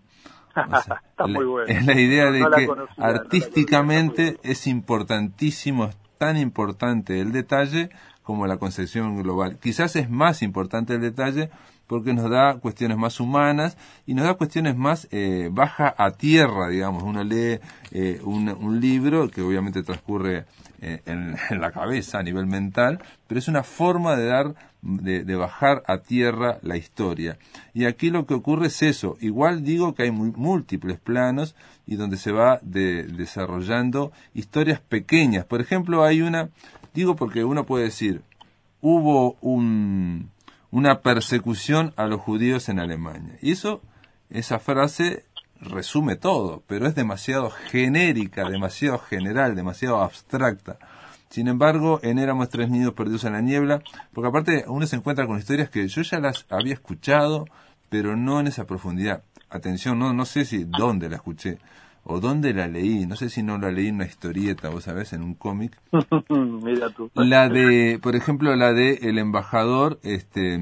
[0.55, 1.67] Está muy bueno.
[1.67, 7.89] Es la idea de que artísticamente es importantísimo, es tan importante el detalle
[8.21, 9.59] como la concepción global.
[9.61, 11.49] Quizás es más importante el detalle
[11.85, 16.69] porque nos da cuestiones más humanas y nos da cuestiones más eh, baja a tierra,
[16.69, 17.03] digamos.
[17.03, 17.59] Uno lee
[17.91, 20.45] eh, un, un, libro que obviamente transcurre
[20.84, 26.00] en, la cabeza a nivel mental, pero es una forma de dar, de, bajar a
[26.00, 27.38] tierra la historia.
[27.74, 29.17] Y aquí lo que ocurre es eso.
[29.22, 35.46] Igual digo que hay múltiples planos y donde se va desarrollando historias pequeñas.
[35.46, 36.50] Por ejemplo, hay una,
[36.93, 38.22] digo porque uno puede decir,
[38.82, 40.30] hubo un,
[40.72, 43.38] una persecución a los judíos en Alemania.
[43.41, 43.82] Y eso,
[44.30, 45.24] esa frase
[45.63, 50.78] resume todo, pero es demasiado genérica, demasiado general, demasiado abstracta.
[51.30, 53.82] Sin embargo, en Éramos tres niños perdidos en la niebla,
[54.13, 57.45] porque aparte uno se encuentra con historias que yo ya las había escuchado,
[57.89, 59.23] pero no en esa profundidad.
[59.49, 61.58] Atención, no, no sé si dónde la escuché
[62.06, 65.13] o dónde la leí, no sé si no la leí en una historieta, vos sabés,
[65.13, 65.78] en un cómic.
[66.30, 67.10] Mira tú.
[67.15, 70.60] La de, por ejemplo, la de el embajador, este,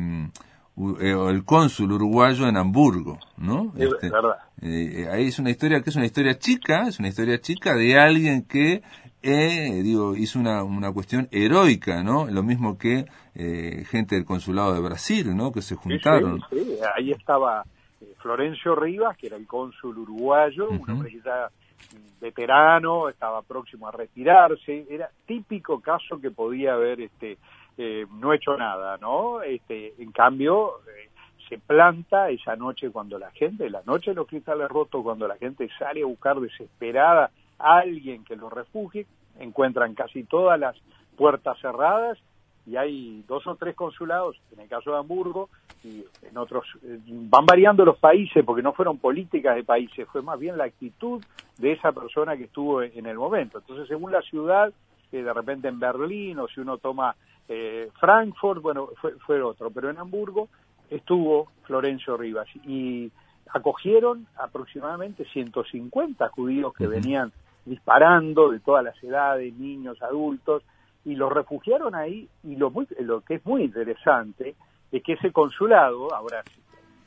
[0.78, 3.72] el cónsul uruguayo en Hamburgo, ¿no?
[3.78, 4.38] Es Este, verdad.
[4.62, 8.00] eh, ahí es una historia que es una historia chica, es una historia chica de
[8.00, 8.82] alguien que,
[9.22, 12.26] eh, digo, hizo una, una cuestión heroica, ¿no?
[12.26, 13.06] Lo mismo que
[13.36, 15.52] eh, gente del consulado de Brasil, ¿no?
[15.52, 16.42] Que se Sí, juntaron.
[16.50, 16.78] sí, sí.
[16.98, 17.64] Ahí estaba
[18.02, 21.50] eh, Florencio Rivas, que era el cónsul uruguayo, un hombre ya
[21.94, 27.38] mm, veterano, estaba próximo a retirarse, era típico caso que podía haber este
[27.84, 29.41] eh, no hecho nada, ¿no?
[29.41, 31.10] Este, en cambio, eh,
[31.50, 35.36] se planta esa noche cuando la gente, la noche de los cristales rotos, cuando la
[35.38, 39.08] gente sale a buscar desesperada a alguien que lo refugie,
[39.39, 40.76] encuentran casi todas las
[41.17, 42.20] puertas cerradas
[42.67, 45.50] y hay dos o tres consulados, en el caso de Hamburgo,
[45.84, 50.22] y en otros, eh, van variando los países porque no fueron políticas de países, fue
[50.22, 51.20] más bien la actitud
[51.58, 53.58] de esa persona que estuvo en, el momento.
[53.58, 54.72] Entonces, según la ciudad,
[55.12, 57.15] de repente en Berlín o si uno toma
[57.47, 60.49] eh, Frankfurt, bueno, fue, fue otro, pero en Hamburgo
[60.89, 63.12] estuvo Florencio Rivas y
[63.54, 67.32] acogieron aproximadamente 150 judíos que venían
[67.65, 70.63] disparando de todas las edades, niños, adultos,
[71.04, 74.56] y los refugiaron ahí y lo, muy, lo que es muy interesante
[74.91, 76.43] es que ese consulado, ahora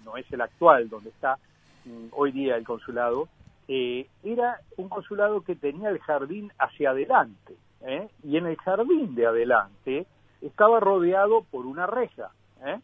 [0.04, 1.38] no es el actual donde está
[1.84, 3.28] mm, hoy día el consulado,
[3.68, 8.08] eh, era un consulado que tenía el jardín hacia adelante, ¿eh?
[8.22, 10.06] y en el jardín de adelante
[10.46, 12.30] estaba rodeado por una reja.
[12.64, 12.78] ¿eh?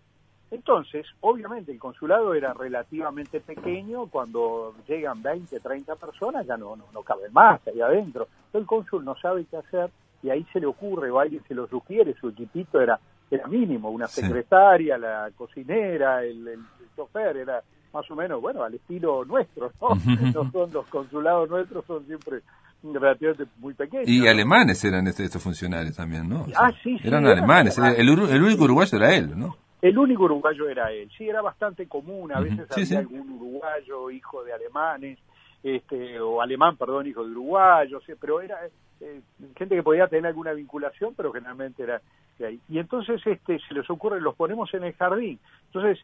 [0.50, 6.86] Entonces, obviamente el consulado era relativamente pequeño, cuando llegan 20, 30 personas ya no, no,
[6.92, 8.26] no caben más ahí adentro.
[8.52, 9.90] El cónsul no sabe qué hacer
[10.22, 12.98] y ahí se le ocurre o alguien se lo sugiere, su equipito era,
[13.30, 14.22] era mínimo, una Sí.
[14.22, 16.60] secretaria, la cocinera, el, el
[16.96, 19.88] chofer, era más o menos, bueno, al estilo nuestro, ¿no?
[20.34, 22.40] No son los consulados nuestros, son siempre
[22.82, 24.08] relativamente muy pequeños.
[24.08, 24.30] Y ¿no?
[24.30, 26.46] alemanes eran este- estos funcionarios también, ¿no?
[26.56, 27.78] Ah, sí, sí, Eran alemanes.
[27.78, 27.98] alemanes.
[27.98, 29.56] El, el único uruguayo era él, ¿no?
[29.82, 31.10] El único uruguayo era él.
[31.16, 32.32] Sí, era bastante común.
[32.32, 32.96] A veces Sí, había sí.
[32.96, 35.18] algún uruguayo, hijo de alemanes,
[35.62, 38.58] este, o alemán, perdón, hijo de uruguayo, sí, pero era
[39.00, 39.20] eh,
[39.56, 42.00] gente que podía tener alguna vinculación, pero generalmente era
[42.38, 42.60] de ahí.
[42.68, 45.38] Y entonces este, se les ocurre, los ponemos en el jardín.
[45.66, 45.98] Entonces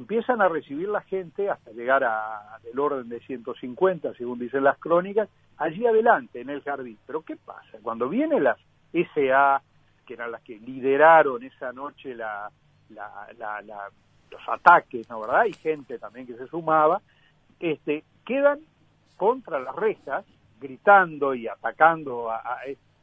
[0.00, 4.78] empiezan a recibir la gente hasta llegar a del orden de 150, según dicen las
[4.78, 6.98] crónicas, allí adelante, en el jardín.
[7.06, 7.78] Pero ¿qué pasa?
[7.82, 8.56] Cuando vienen las
[8.92, 9.60] SA,
[10.06, 12.50] que eran las que lideraron esa noche la,
[12.88, 13.90] la, la, la-
[14.30, 15.44] los ataques, ¿no verdad?
[15.44, 17.00] Y gente también que se sumaba,
[17.58, 18.60] este, quedan
[19.16, 20.24] contra las rejas,
[20.60, 22.58] gritando y atacando a, a-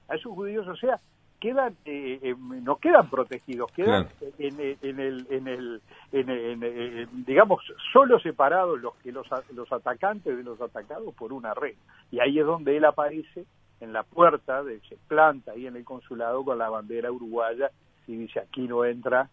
[0.09, 0.99] a esos judíos, o sea,
[1.39, 4.07] quedan, eh, eh, no quedan protegidos, quedan
[4.39, 7.61] en, el- en el, en el, en el- digamos,
[7.93, 11.75] solo separados los que los, los atacantes de los atacados por una red.
[12.11, 13.45] Y ahí es donde él aparece
[13.79, 17.69] en la puerta, de, se planta ahí en el consulado con la bandera uruguaya
[18.07, 19.29] y dice aquí no entra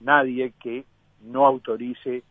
[0.00, 0.84] nadie que
[1.22, 2.22] no autorice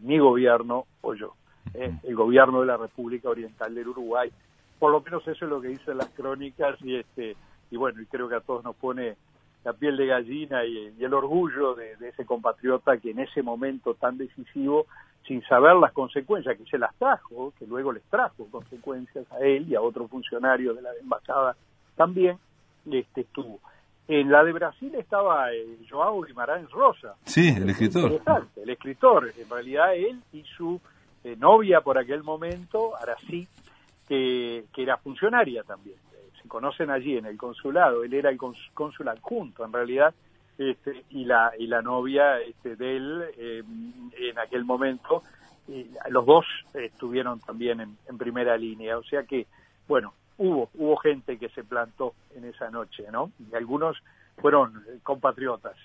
[0.00, 1.34] mi gobierno o yo,
[1.74, 4.30] eh, el gobierno de la República Oriental del Uruguay.
[4.78, 7.36] Por lo menos eso es lo que dicen las crónicas y este
[7.70, 9.16] y bueno, y creo que a todos nos pone
[9.64, 13.42] la piel de gallina y, y el orgullo de, de ese compatriota que en ese
[13.42, 14.86] momento tan decisivo,
[15.26, 19.68] sin saber las consecuencias, que se las trajo, que luego les trajo consecuencias a él
[19.68, 21.56] y a otros funcionarios de la embajada
[21.96, 22.38] también,
[22.90, 23.60] este estuvo.
[24.06, 28.22] En la de Brasil estaba eh, Joao Guimarães Rosa, Sí, el escritor.
[28.56, 30.80] El escritor, en realidad él y su
[31.24, 33.46] eh, novia por aquel momento, Arací,
[34.08, 35.96] que, que era funcionaria también.
[36.48, 40.14] Conocen allí en el consulado, él era el cónsul adjunto en realidad,
[40.58, 43.62] este, y la y la novia este, de él eh,
[44.18, 45.22] en aquel momento,
[45.68, 49.46] eh, los dos estuvieron también en, en primera línea, o sea que,
[49.86, 53.30] bueno, hubo hubo gente que se plantó en esa noche, ¿no?
[53.38, 53.96] Y algunos
[54.38, 55.76] fueron eh, compatriotas,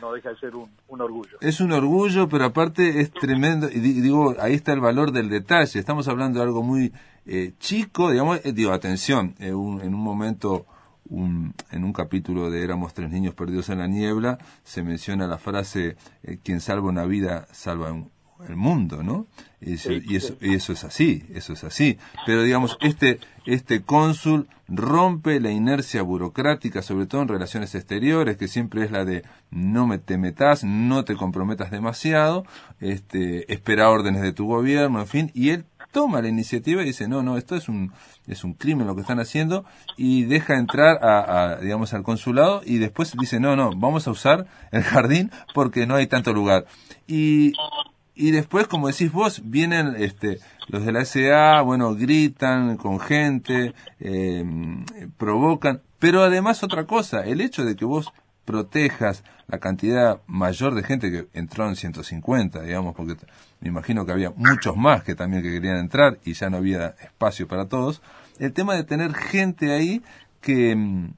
[0.00, 0.68] no deja de ser un,
[1.00, 1.38] orgullo.
[1.40, 3.68] Es un orgullo, pero aparte es tremendo.
[3.70, 5.78] Y di- digo, ahí está el valor del detalle.
[5.78, 6.92] Estamos hablando de algo muy
[7.26, 8.40] eh, chico, digamos.
[8.44, 10.66] eh, digo, atención, eh, un- en un momento,
[11.08, 15.38] un- en un capítulo de Éramos tres niños perdidos en la niebla, se menciona la
[15.38, 18.10] frase: eh, quien salva una vida salva un,
[18.48, 19.26] el mundo, ¿no?
[19.60, 21.98] Y eso, y eso, es así, eso es así.
[22.24, 28.48] Pero digamos, este, este cónsul rompe la inercia burocrática, sobre todo en relaciones exteriores, que
[28.48, 32.44] siempre es la de no me te metas, no te comprometas demasiado,
[32.80, 37.08] este, espera órdenes de tu gobierno, en fin, y él toma la iniciativa y dice,
[37.08, 37.92] no, no, esto es un,
[38.26, 39.64] es un crimen lo que están haciendo,
[39.96, 44.46] y deja entrar a, digamos, al consulado, y después dice, no, no, vamos a usar
[44.70, 46.66] el jardín porque no hay tanto lugar.
[47.06, 47.52] Y,
[48.20, 53.74] y después, como decís vos, vienen este, los de la SA, bueno, gritan con gente,
[53.98, 54.44] eh,
[55.16, 58.12] provocan, pero además otra cosa, el hecho de que vos
[58.44, 63.16] protejas la cantidad mayor de gente que entró en 150, digamos, porque
[63.60, 66.94] me imagino que había muchos más que también que querían entrar y ya no había
[67.00, 68.02] espacio para todos.
[68.38, 70.02] El tema de tener gente ahí
[70.42, 71.14] que, mm,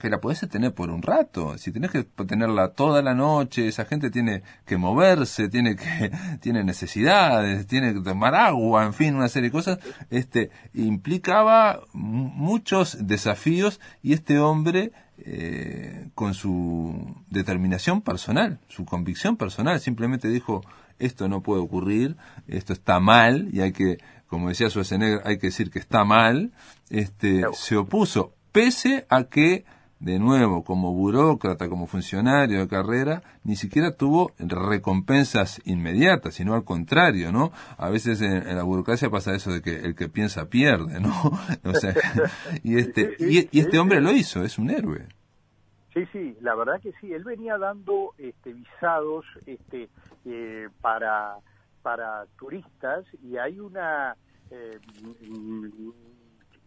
[0.00, 1.56] que la podés tener por un rato.
[1.58, 6.64] Si tenés que tenerla toda la noche, esa gente tiene que moverse, tiene que, tiene
[6.64, 9.78] necesidades, tiene que tomar agua, en fin, una serie de cosas,
[10.10, 19.80] este, implicaba muchos desafíos y este hombre, eh, con su determinación personal, su convicción personal,
[19.80, 20.62] simplemente dijo,
[20.98, 22.16] esto no puede ocurrir,
[22.48, 26.52] esto está mal y hay que, como decía Schwarzenegger, hay que decir que está mal,
[26.90, 29.64] este, se opuso, pese a que
[29.98, 36.64] de nuevo, como burócrata, como funcionario de carrera, ni siquiera tuvo recompensas inmediatas, sino al
[36.64, 37.50] contrario, ¿no?
[37.78, 41.12] A veces en, la burocracia pasa eso de que el que piensa pierde, ¿no?
[41.64, 41.94] O sea,
[42.62, 45.06] y este, y, este hombre lo hizo, es un héroe.
[45.94, 47.12] Sí, sí, la verdad que sí.
[47.12, 49.88] Él venía dando este, visados este,
[50.26, 51.36] eh, para,
[51.82, 54.14] para turistas y hay una
[54.50, 54.78] eh,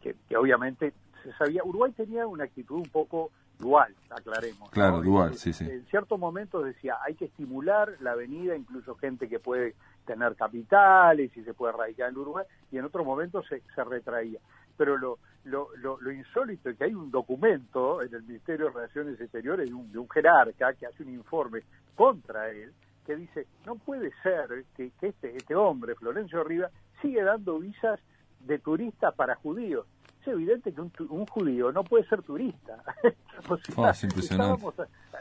[0.01, 4.69] que, que obviamente se sabía, Uruguay tenía una actitud un poco dual, aclaremos.
[4.71, 5.69] Claro, dual, sí, sí.
[5.69, 11.35] En ciertos momentos decía, hay que estimular la avenida, incluso gente que puede tener capitales
[11.35, 14.39] y se puede radicar en Uruguay, y en otros momentos se, se retraía.
[14.77, 19.19] Pero lo, lo, lo, insólito es que hay un documento en el Ministerio de Relaciones
[19.19, 21.61] Exteriores de un, de un jerarca que hace un informe
[21.95, 22.73] contra él,
[23.05, 26.69] que dice, no puede ser que, que este, este hombre, Florencio Riva,
[27.01, 27.99] sigue dando visas
[28.39, 29.85] de turistas para judíos
[30.31, 32.83] evidente que un, un judío no puede ser turista.
[33.49, 34.75] o sea, oh, estábamos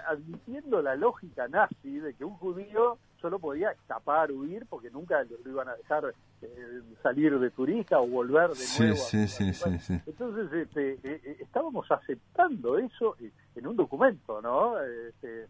[0.09, 5.51] admitiendo la lógica nazi de que un judío solo podía escapar, huir, porque nunca lo
[5.51, 8.97] iban a dejar eh, salir de turista o volver de nuevo.
[8.97, 13.17] Sí, sí, sí, Entonces, este, eh, eh, estábamos aceptando eso
[13.55, 14.81] en un documento, ¿no?
[14.81, 15.47] Este,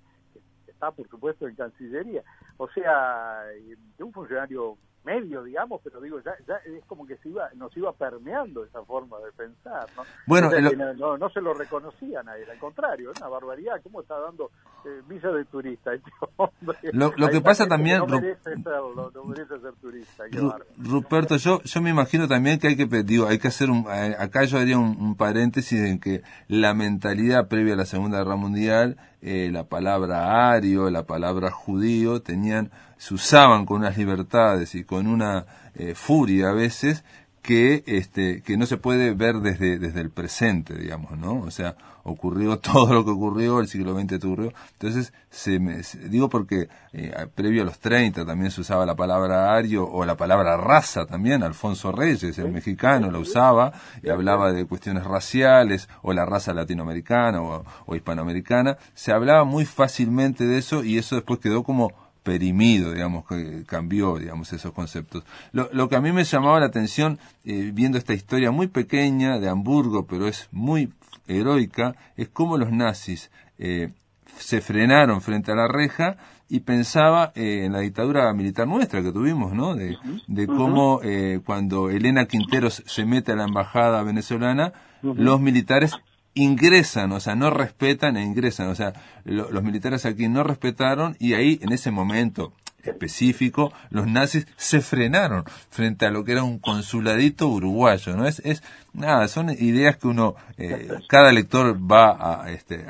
[0.67, 2.23] está, por supuesto, en Cancillería.
[2.57, 7.31] O sea, de un funcionario medio, digamos, pero digo, ya, ya es como que se
[7.31, 10.03] iba, nos iba permeando esa forma de pensar, ¿no?
[10.27, 10.51] Bueno,
[10.97, 14.51] no, no, se lo reconocía a nadie, al contrario, es una barbaridad, ¿cómo está dando
[14.85, 16.79] eh, visa de turista este hombre?
[16.93, 17.99] Lo, lo que pasa también...
[17.99, 20.41] No merece, serlo, no merece ser turista, qué
[20.77, 24.15] Ruperto, yo, yo me imagino también que hay que, digo, hay que hacer un, eh,
[24.19, 28.99] acá yo haría un, paréntesis en que la mentalidad previa a la Segunda Guerra Mundial,
[29.21, 35.07] eh, la palabra ario, la palabra judío, tenían se usaban con unas libertades y con
[35.07, 37.05] una eh, furia a veces
[37.43, 41.77] que este que no se puede ver desde desde el presente digamos no o sea
[42.09, 44.53] ocurrió todo lo que ocurrió el siglo XX ocurrió.
[44.73, 49.55] Entonces se me digo porque eh, previo a los 30 también se usaba la palabra
[49.55, 53.73] ario o la palabra raza también Alfonso Reyes el mexicano la usaba
[54.03, 58.79] y hablaba de cuestiones raciales o la raza latinoamericana o, o hispanoamericana.
[58.95, 61.93] Se hablaba muy fácilmente de eso y eso después quedó como
[62.29, 65.25] perimido, digamos, que cambió, digamos, esos conceptos.
[65.53, 69.39] Lo, lo que a mí me llamaba la atención, eh, viendo esta historia muy pequeña
[69.39, 70.93] de Hamburgo, pero es muy
[71.27, 73.93] heroica, es cómo los nazis eh,
[74.37, 76.19] se frenaron frente a la reja
[76.51, 79.75] y pensaba eh, en la dictadura militar nuestra que tuvimos, ¿no?
[79.75, 81.01] De, de cómo
[81.47, 85.93] cuando Elena Quinteros se mete a la embajada venezolana, los militares
[86.43, 88.93] ingresan, o sea, no respetan e ingresan, o sea,
[89.25, 95.45] los militares aquí no respetaron y ahí en ese momento específico los nazis se frenaron
[95.69, 98.27] frente a lo que era un consuladito uruguayo, ¿no?
[98.27, 102.87] Es, es nada, son ideas que uno, eh, cada lector va a, este,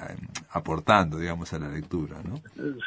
[0.50, 2.36] aportando, digamos, a la lectura, ¿no?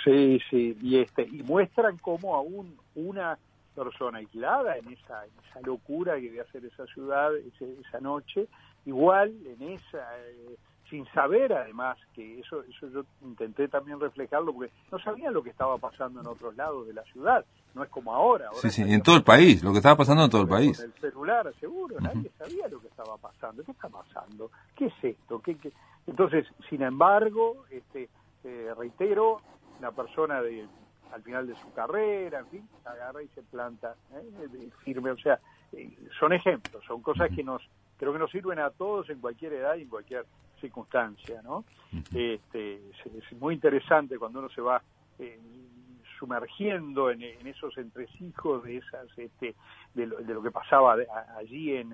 [0.04, 3.38] Sí, sí, y este, y muestran cómo aún una
[3.76, 8.48] persona aislada en esa, esa locura que debe hacer esa ciudad esa noche,
[8.86, 10.58] igual en esa, eh,
[10.90, 15.50] sin saber además que eso, eso yo intenté también reflejarlo porque no sabían lo que
[15.50, 18.50] estaba pasando en otros lados de la ciudad, no es como ahora.
[18.54, 20.80] sí, sí, en todo el país, lo que estaba pasando en todo el país.
[20.80, 23.64] el celular, seguro, nadie sabía lo que estaba pasando.
[23.64, 24.52] ¿Qué está pasando?
[24.76, 25.42] ¿Qué es esto?
[25.42, 25.58] ¿Qué,
[26.06, 28.10] Entonces, sin embargo, este,
[28.44, 29.42] eh, reitero,
[29.80, 30.68] una persona de
[31.14, 34.70] al final de su carrera, en fin, agarra y se planta ¿eh?
[34.84, 35.12] firme.
[35.12, 35.40] O sea,
[35.74, 37.62] eh, son ejemplos, son cosas que nos
[38.02, 40.26] creo que nos sirven a todos en cualquier edad y en cualquier
[40.60, 41.66] circunstancia, ¿no?
[42.16, 44.82] Este, es, muy interesante cuando uno se va
[45.20, 45.40] eh,
[46.18, 49.54] sumergiendo en, esos entresijos de esas, este,
[49.94, 50.96] de lo, que pasaba
[51.38, 51.94] allí en,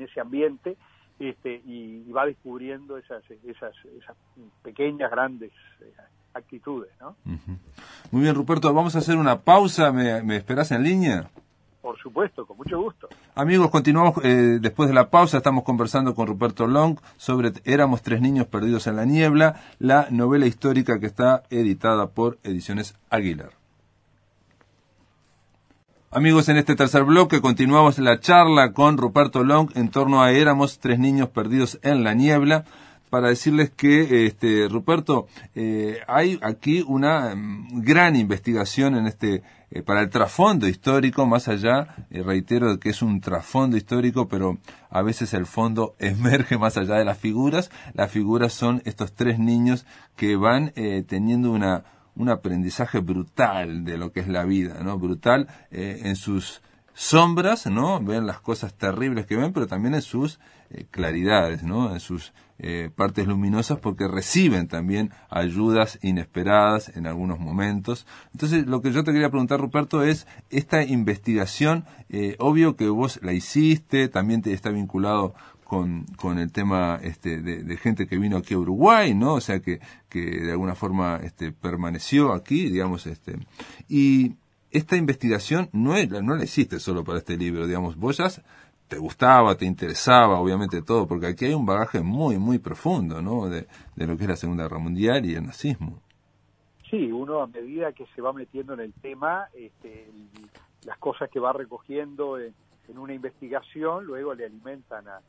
[0.00, 0.76] ese ambiente,
[1.20, 4.16] este, y, va descubriendo esas, esas, esas
[4.60, 5.94] pequeñas, grandes eh,
[6.34, 7.14] actitudes, ¿no?
[8.10, 11.30] Muy bien, Ruperto, vamos a hacer una pausa, ¿me, me esperás en línea?
[11.84, 13.10] Por supuesto, con mucho gusto.
[13.34, 15.36] Amigos, continuamos eh, después de la pausa.
[15.36, 20.46] Estamos conversando con Ruperto Long sobre Éramos tres niños perdidos en la niebla, la novela
[20.46, 23.50] histórica que está editada por Ediciones Aguilar.
[26.10, 30.78] Amigos, en este tercer bloque continuamos la charla con Ruperto Long en torno a Éramos
[30.78, 32.64] tres niños perdidos en la niebla
[33.14, 39.82] para decirles que, este, Ruperto, eh, hay aquí una mm, gran investigación en este eh,
[39.82, 44.58] para el trasfondo histórico, más allá, eh, reitero que es un trasfondo histórico, pero
[44.90, 47.70] a veces el fondo emerge más allá de las figuras.
[47.92, 49.86] Las figuras son estos tres niños
[50.16, 51.84] que van eh, teniendo una,
[52.16, 54.98] un aprendizaje brutal de lo que es la vida, ¿no?
[54.98, 56.62] Brutal en sus
[56.94, 58.00] sombras, ¿no?
[58.00, 60.40] Ven las cosas terribles que ven, pero también en sus
[60.90, 61.92] claridades, ¿no?
[61.92, 68.06] En sus eh, partes luminosas porque reciben también ayudas inesperadas en algunos momentos.
[68.32, 73.18] Entonces, lo que yo te quería preguntar, Ruperto, es esta investigación, eh, obvio que vos
[73.22, 75.34] la hiciste, también te está vinculado
[75.64, 79.34] con, con el tema este, de, gente que vino aquí a Uruguay, ¿no?
[79.34, 83.38] O sea, que, que de alguna forma este, permaneció aquí, digamos, este,
[83.88, 84.34] y
[84.70, 88.30] esta investigación no, no la hiciste solo para este libro, digamos, vos ya
[88.88, 93.48] te gustaba, te interesaba, obviamente todo, porque aquí hay un bagaje muy, muy profundo, ¿no?
[93.48, 93.66] De,
[93.96, 96.00] lo que es la Segunda Guerra Mundial y el nazismo.
[96.90, 100.10] Sí, uno a medida que se va metiendo en el tema, este,
[100.84, 102.54] las cosas que va recogiendo en,
[102.96, 105.20] una investigación, luego le alimentan a,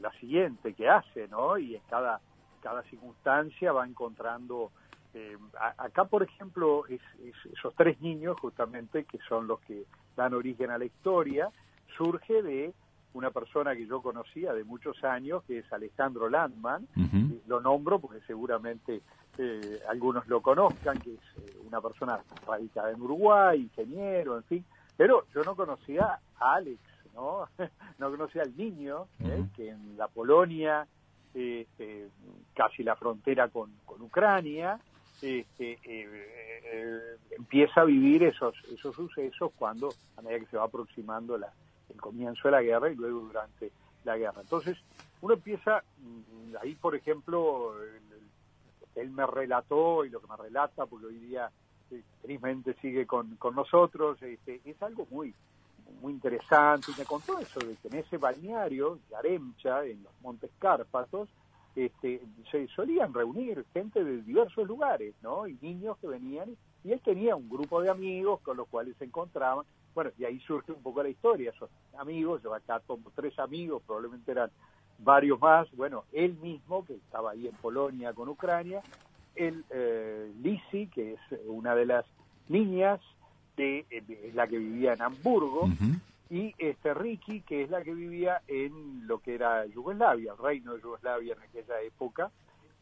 [0.00, 1.58] la siguiente que hace, ¿no?
[1.58, 2.20] Y en cada,
[2.60, 4.70] cada circunstancia va encontrando...
[5.12, 5.36] Eh,
[5.76, 9.84] acá, por ejemplo, esos tres niños, justamente, que son los que
[10.16, 11.50] dan origen a la historia,
[12.00, 12.72] surge de
[13.12, 16.88] una persona que yo conocía de muchos años, que es Alejandro Landman,
[17.46, 19.02] lo nombro porque seguramente
[19.36, 24.64] eh, algunos lo conozcan, que es eh, una persona radicada en Uruguay, ingeniero, en fin,
[24.96, 26.80] pero yo no conocía a Alex,
[27.14, 27.48] ¿no?
[27.98, 29.44] no conocía al niño, ¿eh?
[29.54, 30.86] que en la Polonia,
[31.34, 32.08] este,
[32.54, 34.78] casi la frontera con, con Ucrania,
[35.20, 35.78] este,
[37.36, 41.52] empieza a vivir esos, esos sucesos cuando, a medida que se va aproximando la,
[42.00, 43.72] comienzo de la guerra y luego durante
[44.04, 44.40] la guerra.
[44.40, 44.78] Entonces,
[45.20, 47.74] uno empieza, mm, ahí por ejemplo,
[48.94, 51.50] él me relató y lo que me relata, porque hoy día
[51.90, 55.34] eh, felizmente sigue con, con nosotros, este, es algo muy
[56.00, 60.50] muy interesante, y me contó eso, de que en ese balneario, Yaremcha, en los Montes
[60.58, 61.28] Cárpatos,
[61.74, 65.46] este, se solían reunir gente de diversos lugares, ¿no?
[65.46, 69.04] Y niños que venían, y él tenía un grupo de amigos con los cuales se
[69.04, 69.64] encontraban,
[69.94, 73.82] bueno, y ahí surge un poco la historia, esos amigos, yo acá tomo tres amigos,
[73.86, 74.50] probablemente eran
[74.98, 78.82] varios más, bueno, él mismo, que estaba ahí en Polonia con Ucrania,
[79.34, 82.04] el eh, Lisi, que es una de las
[82.48, 83.00] niñas,
[83.56, 85.68] de, eh, es la que vivía en Hamburgo,
[86.28, 90.74] y este Ricky, que es la que vivía en lo que era Yugoslavia, el reino
[90.74, 92.30] de Yugoslavia en aquella época,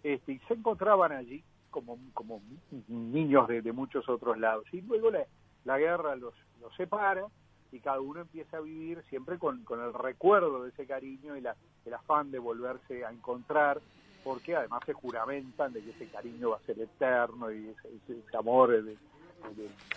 [0.02, 2.42] este, y se encontraban allí como, como
[2.88, 4.64] niños de, de muchos otros lados.
[4.72, 5.24] Y luego la,
[5.64, 7.26] la guerra los, los separa
[7.70, 11.40] y cada uno empieza a vivir siempre con, con el recuerdo de ese cariño y
[11.40, 11.54] la,
[11.84, 13.80] el afán de volverse a encontrar,
[14.24, 18.82] porque además se juramentan de que ese cariño va a ser eterno y ese, amor
[18.82, 18.96] de,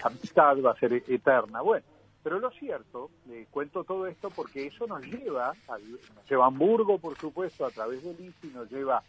[0.03, 1.61] amistad va a ser eterna.
[1.61, 1.85] Bueno,
[2.23, 6.47] pero lo cierto, le cuento todo esto porque eso nos lleva, a, nos lleva a
[6.47, 9.01] Hamburgo, por supuesto, a través del ICI, nos lleva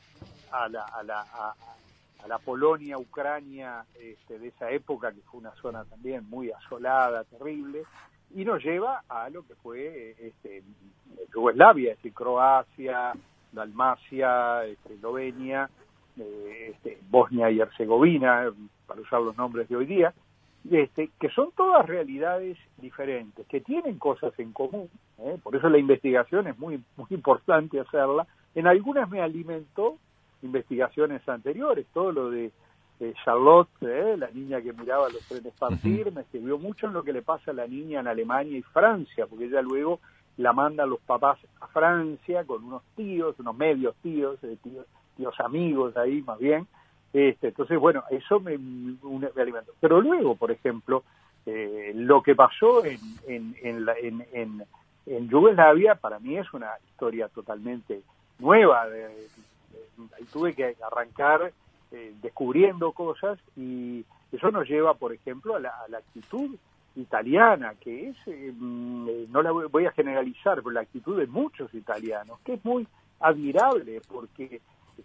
[0.50, 1.54] a la, a la, a,
[2.22, 7.24] a la Polonia, Ucrania este, de esa época, que fue una zona también muy asolada,
[7.24, 7.82] terrible,
[8.34, 10.62] y nos lleva a lo que fue este,
[11.34, 13.12] Yugoslavia, es decir, Croacia,
[13.52, 15.68] Dalmacia, este, Eslovenia,
[16.18, 18.52] eh, este, Bosnia y Herzegovina,
[18.86, 20.14] para usar los nombres de hoy día,
[20.70, 25.36] este, que son todas realidades diferentes, que tienen cosas en común, ¿eh?
[25.42, 28.26] por eso la investigación es muy, muy importante hacerla.
[28.54, 29.96] En algunas me alimentó
[30.42, 32.52] investigaciones anteriores, todo lo de
[33.24, 37.12] Charlotte, eh, la niña que miraba los trenes partir, me escribió mucho en lo que
[37.12, 40.00] le pasa a la niña en Alemania y Francia, porque ella luego
[40.36, 44.86] la manda a los papás a Francia con unos tíos, unos medios tíos, eh, tíos,
[45.16, 46.66] tíos amigos ahí más bien,
[47.12, 49.72] Este, entonces, bueno, eso me, me alimentó.
[49.80, 51.02] Pero luego, por ejemplo,
[51.44, 54.64] eh, lo que pasó en, en, en, la, en, en,
[55.06, 58.00] en, Yugoslavia para mí es una historia totalmente
[58.38, 58.88] nueva.
[58.88, 59.08] De,
[60.16, 61.52] ahí tuve que arrancar
[61.90, 66.56] eh, descubriendo cosas y eso nos lleva, por ejemplo, a la, actitud
[66.96, 72.38] italiana, que es, eh, no la voy a generalizar, pero la actitud de muchos italianos,
[72.44, 72.86] que es muy
[73.20, 74.60] admirable, porque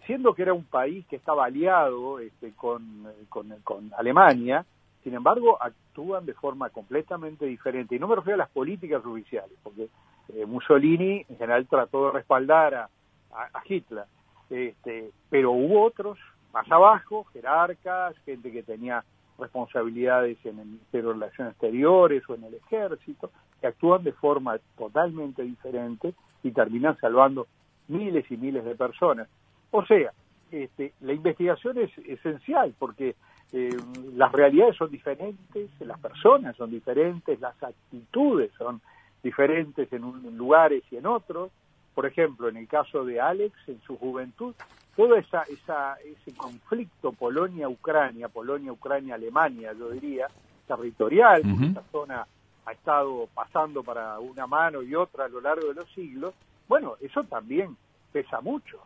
[0.06, 4.64] siendo que era un país que estaba aliado este, con, con, Alemania,
[5.02, 7.96] sin embargo, actúan de forma completamente diferente.
[7.96, 9.88] Y no me refiero a las políticas oficiales, porque
[10.34, 12.88] eh, Mussolini en general trató de respaldar a,
[13.32, 14.04] a, Hitler,
[14.50, 16.18] este, pero hubo otros
[16.52, 19.04] más abajo, jerarcas, gente que tenía
[19.38, 23.30] responsabilidades en el Ministerio de Relaciones Exteriores o en el Ejército,
[23.60, 27.46] que actúan de forma totalmente diferente y terminan salvando
[27.88, 29.28] miles y miles de personas.
[29.70, 30.12] O sea,
[30.50, 33.14] este, la investigación es esencial porque
[33.52, 33.76] eh,
[34.14, 38.80] las realidades son diferentes, las personas son diferentes, las actitudes son
[39.22, 41.50] diferentes en, un, lugares y en otros.
[41.98, 44.54] Por ejemplo, en el caso de Alex, en su juventud,
[44.94, 50.28] todo esa, esa, ese conflicto Polonia-Ucrania, Polonia-Ucrania-Alemania, yo diría,
[50.68, 52.24] territorial, esa zona
[52.66, 56.34] ha estado pasando para una mano y otra a lo largo de los siglos,
[56.68, 57.76] bueno, eso también
[58.12, 58.78] pesa mucho.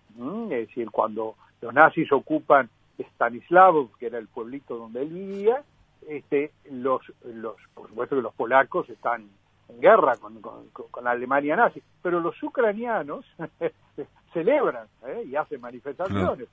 [0.44, 5.62] Es decir, cuando los nazis ocupan Stanislav, que era el pueblito donde él vivía,
[6.08, 9.28] este, los, los, por supuesto que los polacos están
[9.68, 13.24] en guerra con, con, la Alemania nazi, pero los ucranianos
[14.32, 15.24] celebran ¿eh?
[15.26, 16.48] y hacen manifestaciones,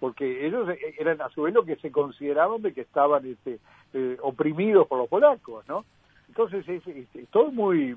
[0.00, 3.58] porque ellos eran a su vez lo que se consideraban de que estaban este,
[3.92, 5.84] eh, oprimidos por los polacos, ¿no?
[6.28, 6.82] Entonces es,
[7.30, 7.94] todo muy,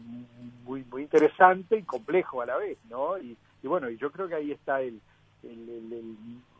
[0.65, 3.17] muy muy interesante y complejo a la vez, ¿no?
[3.17, 4.99] Y, bueno, y yo creo que ahí está el,
[5.41, 5.93] el,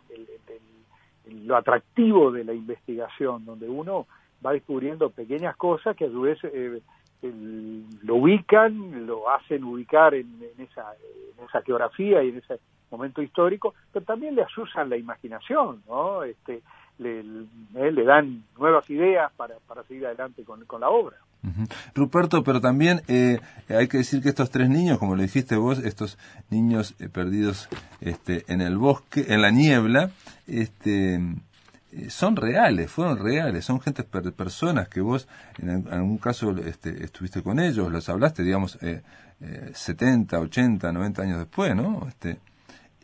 [0.09, 4.07] el, lo atractivo de la investigación, donde uno
[4.45, 6.81] va descubriendo pequeñas cosas que a su vez eh,
[8.03, 10.93] lo ubican, lo hacen ubicar en, esa,
[11.37, 12.59] en esa geografía y en ese
[12.91, 16.23] momento histórico, pero también le asusan la imaginación, ¿no?
[16.23, 16.61] Este,
[16.97, 21.17] le, eh, le dan nuevas ideas para, para seguir adelante con, la obra.
[21.93, 25.79] Ruperto, pero también eh, hay que decir que estos tres niños, como lo dijiste vos,
[25.79, 26.17] estos
[26.49, 27.69] niños eh, perdidos
[28.01, 30.09] este, en el bosque, en la niebla,
[30.47, 31.19] este,
[32.09, 35.27] son reales, fueron reales, son gente, personas que vos
[35.59, 39.01] en, algún caso este, estuviste con ellos, los hablaste, digamos, eh,
[39.73, 42.07] 70, 80, 90 años después, ¿no?
[42.07, 42.39] Este,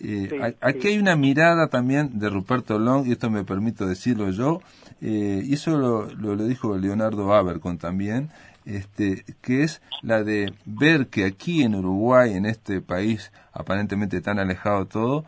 [0.04, 4.62] eh, aquí hay una mirada también de Ruperto Long, y esto me permito decirlo yo,
[5.02, 8.30] eh, y eso lo, lo, dijo Leonardo Abercon también,
[8.66, 14.39] este, que es la de ver que aquí en Uruguay, en este país aparentemente tan
[14.39, 15.26] alejado todo,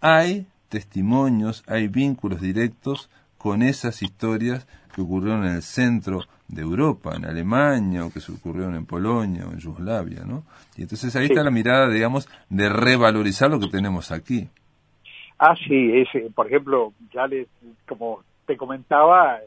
[0.00, 7.14] hay testimonios, hay vínculos directos con esas historias que ocurrieron en el centro de Europa,
[7.14, 10.44] en Alemania, o que se ocurrieron en Polonia o en Yugoslavia, ¿no?
[10.74, 14.48] Y entonces ahí está la mirada, digamos, de revalorizar lo que tenemos aquí.
[15.38, 17.48] Ah, sí, es, por ejemplo, ya les,
[17.86, 19.40] como te comentaba,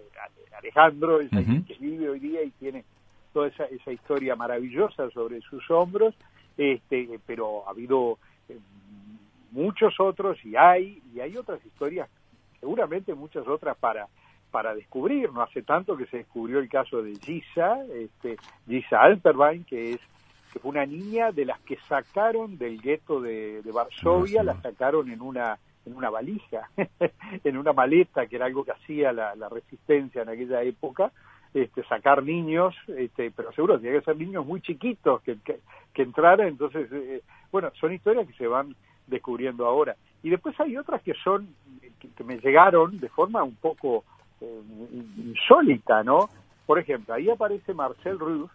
[0.59, 2.83] Alejandro, es que vive hoy día y tiene
[3.33, 6.13] toda esa, esa historia maravillosa sobre sus hombros,
[6.55, 8.19] este, pero ha habido eh,
[9.55, 12.09] muchos otros y hay, y hay otras historias,
[12.59, 14.07] seguramente muchas otras para
[14.51, 15.33] para descubrir.
[15.33, 19.99] No hace tanto que se descubrió el caso de Gisa, este, Gisa Alperwein, que es
[20.53, 25.21] que fue una niña de las que sacaron del gueto de, Varsovia, la sacaron en
[25.21, 26.69] una en una valija,
[27.43, 31.11] en una maleta, que era algo que hacía la, resistencia en aquella época,
[31.53, 36.47] este, sacar niños, este, pero seguro tenía que ser niños muy chiquitos que, que, entraran,
[36.47, 38.73] entonces, eh, bueno, son historias que se van
[39.07, 39.95] descubriendo ahora.
[40.23, 41.47] Y después hay otras que son,
[42.15, 44.03] que me llegaron de forma un poco
[44.41, 44.61] eh,
[45.17, 46.29] insólita, ¿no?
[46.65, 48.49] Por ejemplo, ahí aparece Marcel Ruth,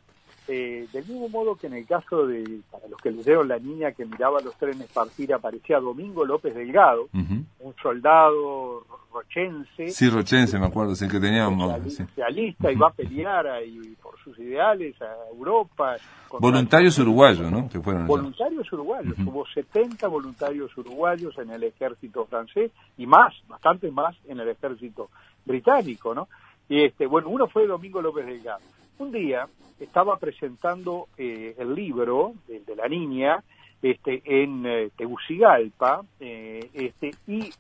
[0.53, 3.93] eh, del mismo modo que en el caso de, para los que leyeron La niña
[3.93, 9.91] que miraba los trenes partir, aparecía Domingo López Delgado, un soldado rochense.
[9.91, 11.81] Sí, rochense, me acuerdo, sí, que teníamos.
[11.95, 15.97] Socialista y va a pelear ahí por sus ideales a Europa.
[16.41, 17.69] Voluntarios uruguayos, ¿no?
[17.69, 19.15] Que fueron voluntarios uruguayos.
[19.25, 25.11] Hubo 70 voluntarios uruguayos en el ejército francés y más, bastante más en el ejército
[25.45, 26.29] británico, ¿no?
[26.69, 28.63] Y este, bueno, uno fue Domingo López Delgado.
[29.01, 29.49] Un día
[29.81, 33.43] estaba presentando eh, el libro de, la niña
[33.81, 37.51] este, en eh, Tegucigalpa eh, este, y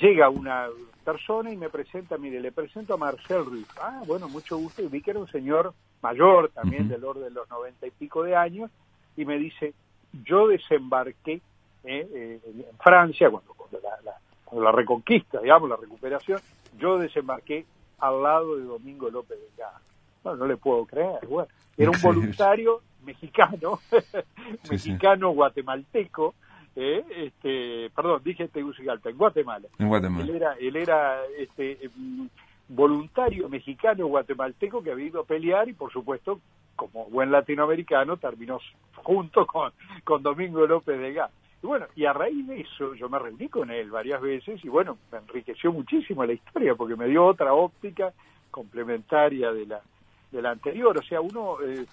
[0.00, 0.68] llega una
[1.04, 3.66] persona y me presenta, mire, le presento a Marcel Ruiz.
[3.78, 4.82] Ah, bueno, mucho gusto.
[4.82, 8.22] Y vi que era un señor mayor también, del orden de los noventa y pico
[8.22, 8.70] de años,
[9.18, 9.74] y me dice,
[10.24, 11.42] yo desembarqué
[11.84, 12.40] en
[12.82, 14.18] Francia, cuando, cuando la
[14.52, 16.40] la reconquista, digamos, la recuperación,
[16.78, 17.66] yo desembarqué
[17.98, 19.89] al lado de Domingo López de Gas.
[20.24, 21.26] No, no le puedo creer.
[21.26, 23.80] Bueno, era un voluntario mexicano,
[24.70, 26.34] mexicano guatemalteco,
[26.76, 29.68] eh, este, perdón, dije Tegucigalpa, en Guatemala.
[29.78, 30.24] En Guatemala.
[30.24, 32.28] Él era, él era este, em,
[32.68, 36.40] voluntario mexicano guatemalteco que había ido a pelear y por supuesto,
[36.76, 38.60] como buen latinoamericano, terminó
[38.96, 39.72] junto con,
[40.04, 41.30] con Domingo López de Gas.
[41.62, 44.68] Y bueno, y a raíz de eso yo me reuní con él varias veces y
[44.68, 48.12] bueno, me enriqueció muchísimo la historia porque me dio otra óptica
[48.50, 49.82] complementaria de la,
[50.30, 50.96] de la anterior.
[50.96, 51.86] O sea, uno, eh,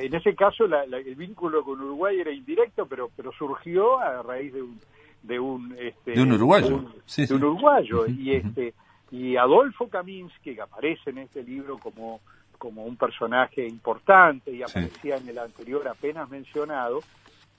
[0.00, 4.62] en ese caso el vínculo con Uruguay era indirecto, pero, pero surgió a raíz de
[4.62, 4.80] un...
[5.22, 6.82] De un, este, de un uruguayo.
[7.14, 8.06] De un, uruguayo.
[8.06, 8.72] Y este
[9.10, 12.20] y Adolfo Kaminsky, que aparece en este libro como,
[12.58, 17.00] como un personaje importante y aparecía en el anterior apenas mencionado,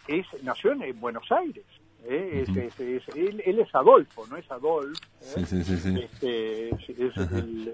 [0.08, 1.66] es, nació en Buenos Aires.
[2.06, 2.46] ¿eh?
[3.16, 4.98] él, es Adolfo, no es Adolf.
[5.22, 5.46] ¿eh?
[5.46, 6.70] Sí, sí, sí, este,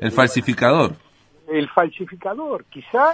[0.02, 0.96] el, falsificador
[1.48, 3.14] el falsificador, quizá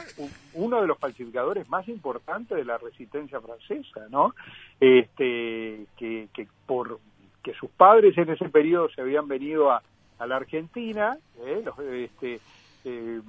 [0.53, 4.33] uno de los falsificadores más importantes de la resistencia francesa, ¿no?
[4.79, 6.99] Este, que, que por
[7.43, 9.83] que sus padres en ese periodo se habían venido a,
[10.17, 11.63] a la Argentina, ¿eh?
[12.05, 12.39] este,
[12.85, 13.21] eh,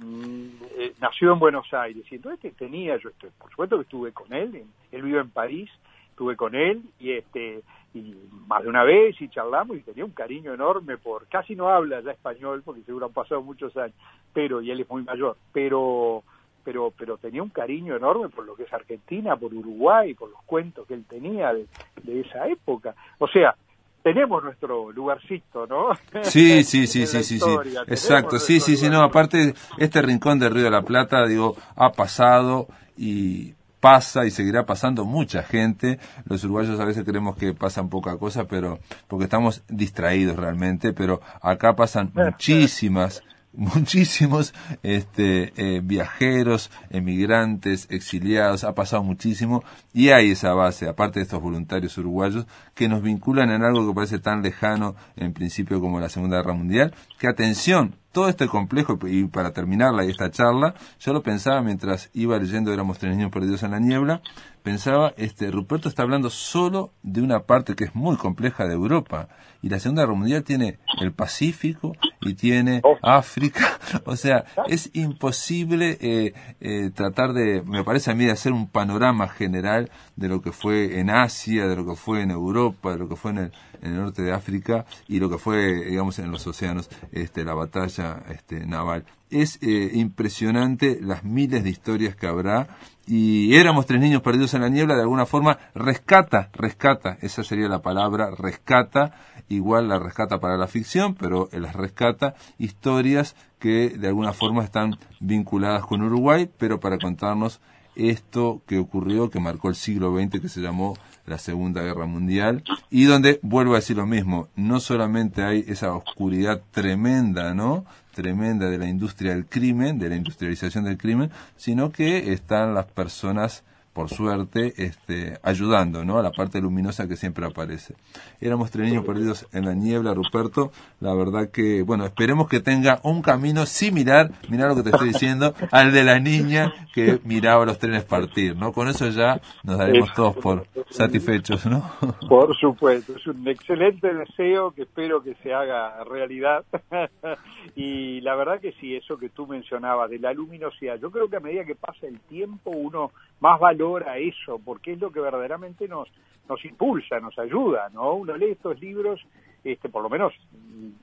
[0.77, 4.63] eh, nació en Buenos Aires y entonces tenía yo por supuesto que estuve con él,
[4.91, 5.69] él vive en París,
[6.09, 7.61] estuve con él y este
[7.95, 8.13] y
[8.47, 12.01] más de una vez y charlamos y tenía un cariño enorme por casi no habla
[12.01, 13.95] ya español porque seguro han pasado muchos años
[14.33, 16.23] pero y él es muy mayor pero
[16.63, 20.41] pero pero tenía un cariño enorme por lo que es Argentina por Uruguay por los
[20.43, 21.65] cuentos que él tenía de,
[22.05, 23.55] esa época o sea
[24.03, 25.89] tenemos nuestro lugarcito, ¿no?
[26.25, 27.49] Sí, sí, sí, sí, sí, sí.
[27.87, 31.91] Exacto, sí, sí, sí, no, aparte este rincón del Río de la Plata, digo, ha
[31.91, 33.55] pasado y
[33.85, 35.99] pasa y seguirá pasando mucha gente.
[36.27, 41.21] Los uruguayos a veces creemos que pasan poca cosa, pero porque estamos distraídos realmente, pero
[41.39, 43.21] acá pasan muchísimas
[43.53, 49.63] muchísimos este, eh, viajeros, emigrantes, exiliados, ha pasado muchísimo
[49.93, 53.93] y hay esa base, aparte de estos voluntarios uruguayos, que nos vinculan en algo que
[53.93, 58.97] parece tan lejano en principio como la Segunda Guerra Mundial, que atención, todo este complejo,
[59.07, 63.61] y para terminarla esta charla, yo lo pensaba mientras iba leyendo Éramos tres niños perdidos
[63.63, 64.21] en la niebla,
[64.65, 69.29] pensaba, este, Ruperto está hablando solo de una parte que es muy compleja de Europa,
[69.61, 72.97] y la Segunda Guerra Mundial tiene el Pacífico y tiene oh.
[73.03, 78.53] África, o sea, es imposible eh, eh, tratar de, me parece a mí, de hacer
[78.53, 82.93] un panorama general de lo que fue en Asia, de lo que fue en Europa,
[82.93, 83.51] de lo que fue en el,
[83.83, 87.53] en el norte de África y lo que fue, digamos, en los océanos, este, la
[87.53, 89.05] batalla este, naval.
[89.29, 92.67] Es eh, impresionante las miles de historias que habrá
[93.07, 97.67] y éramos tres niños perdidos en la niebla, de alguna forma rescata, rescata, esa sería
[97.67, 99.13] la palabra, rescata,
[99.49, 104.97] igual la rescata para la ficción, pero las rescata historias que de alguna forma están
[105.19, 107.61] vinculadas con Uruguay, pero para contarnos
[107.95, 112.63] esto que ocurrió, que marcó el siglo XX, que se llamó la Segunda Guerra Mundial,
[112.89, 117.85] y donde, vuelvo a decir lo mismo, no solamente hay esa oscuridad tremenda, ¿no?
[118.15, 122.85] Tremenda de la industria del crimen, de la industrialización del crimen, sino que están las
[122.85, 123.63] personas
[123.95, 126.19] por suerte, este, ayudando ¿no?
[126.19, 127.95] a la parte luminosa que siempre aparece.
[128.41, 130.73] Éramos tres niños perdidos en la niebla, Ruperto.
[130.99, 135.13] La verdad que, bueno, esperemos que tenga un camino similar, mira lo que te estoy
[135.13, 138.57] diciendo, al de la niña que miraba los trenes partir.
[138.57, 138.73] ¿no?
[138.73, 141.65] Con eso ya nos daremos todos por satisfechos.
[141.65, 141.89] ¿no?
[142.27, 146.65] Por supuesto, es un excelente deseo que espero que se haga realidad.
[147.77, 151.37] y la verdad que sí, eso que tú mencionabas de la luminosidad, yo creo que
[151.37, 153.84] a medida que pasa el tiempo uno más valora
[154.17, 156.09] eso, porque es lo que verdaderamente nos,
[156.49, 158.13] nos impulsa, nos ayuda, ¿no?
[158.13, 159.21] Uno lee estos libros,
[159.63, 160.33] este, por lo menos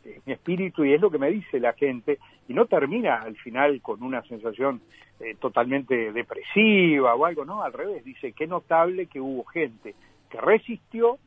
[0.05, 2.19] en mi espíritu, y es lo que me dice la gente,
[2.49, 4.81] y no termina al final con una sensación
[5.21, 9.95] eh, totalmente depresiva o algo, no, al revés, dice, qué notable que hubo gente
[10.31, 11.19] que resistió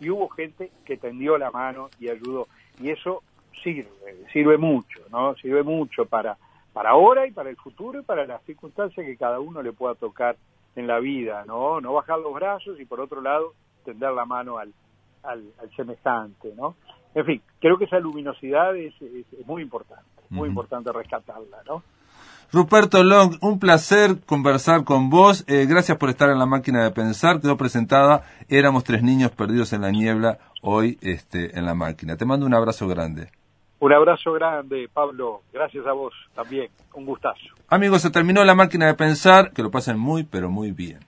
[0.00, 2.48] y hubo gente que tendió la mano y ayudó.
[2.80, 3.22] Y eso
[3.62, 3.88] sirve,
[4.32, 5.34] sirve mucho, ¿no?
[5.36, 6.36] Sirve mucho para,
[6.72, 9.94] para ahora y para el futuro y para las circunstancias que cada uno le pueda
[9.94, 10.36] tocar
[10.76, 11.80] en la vida, ¿no?
[11.80, 13.54] No bajar los brazos y por otro lado
[13.84, 14.72] tender la mano al,
[15.22, 15.42] al,
[15.76, 16.76] semejante, ¿no?
[17.14, 18.94] En fin, creo que esa luminosidad es,
[19.44, 21.82] muy importante, muy importante rescatarla, ¿no?
[22.52, 25.42] Ruperto Long, un placer conversar con vos.
[25.48, 27.40] Eh, gracias por estar en la máquina de pensar.
[27.40, 32.18] Quedó presentada Éramos tres niños perdidos en la niebla hoy este, en la máquina.
[32.18, 33.30] Te mando un abrazo grande.
[33.82, 35.42] Un abrazo grande, Pablo.
[35.52, 36.68] Gracias a vos también.
[36.94, 37.40] Un gustazo.
[37.66, 39.50] Amigos, se terminó la máquina de pensar.
[39.50, 41.00] Que lo pasen muy, pero muy bien.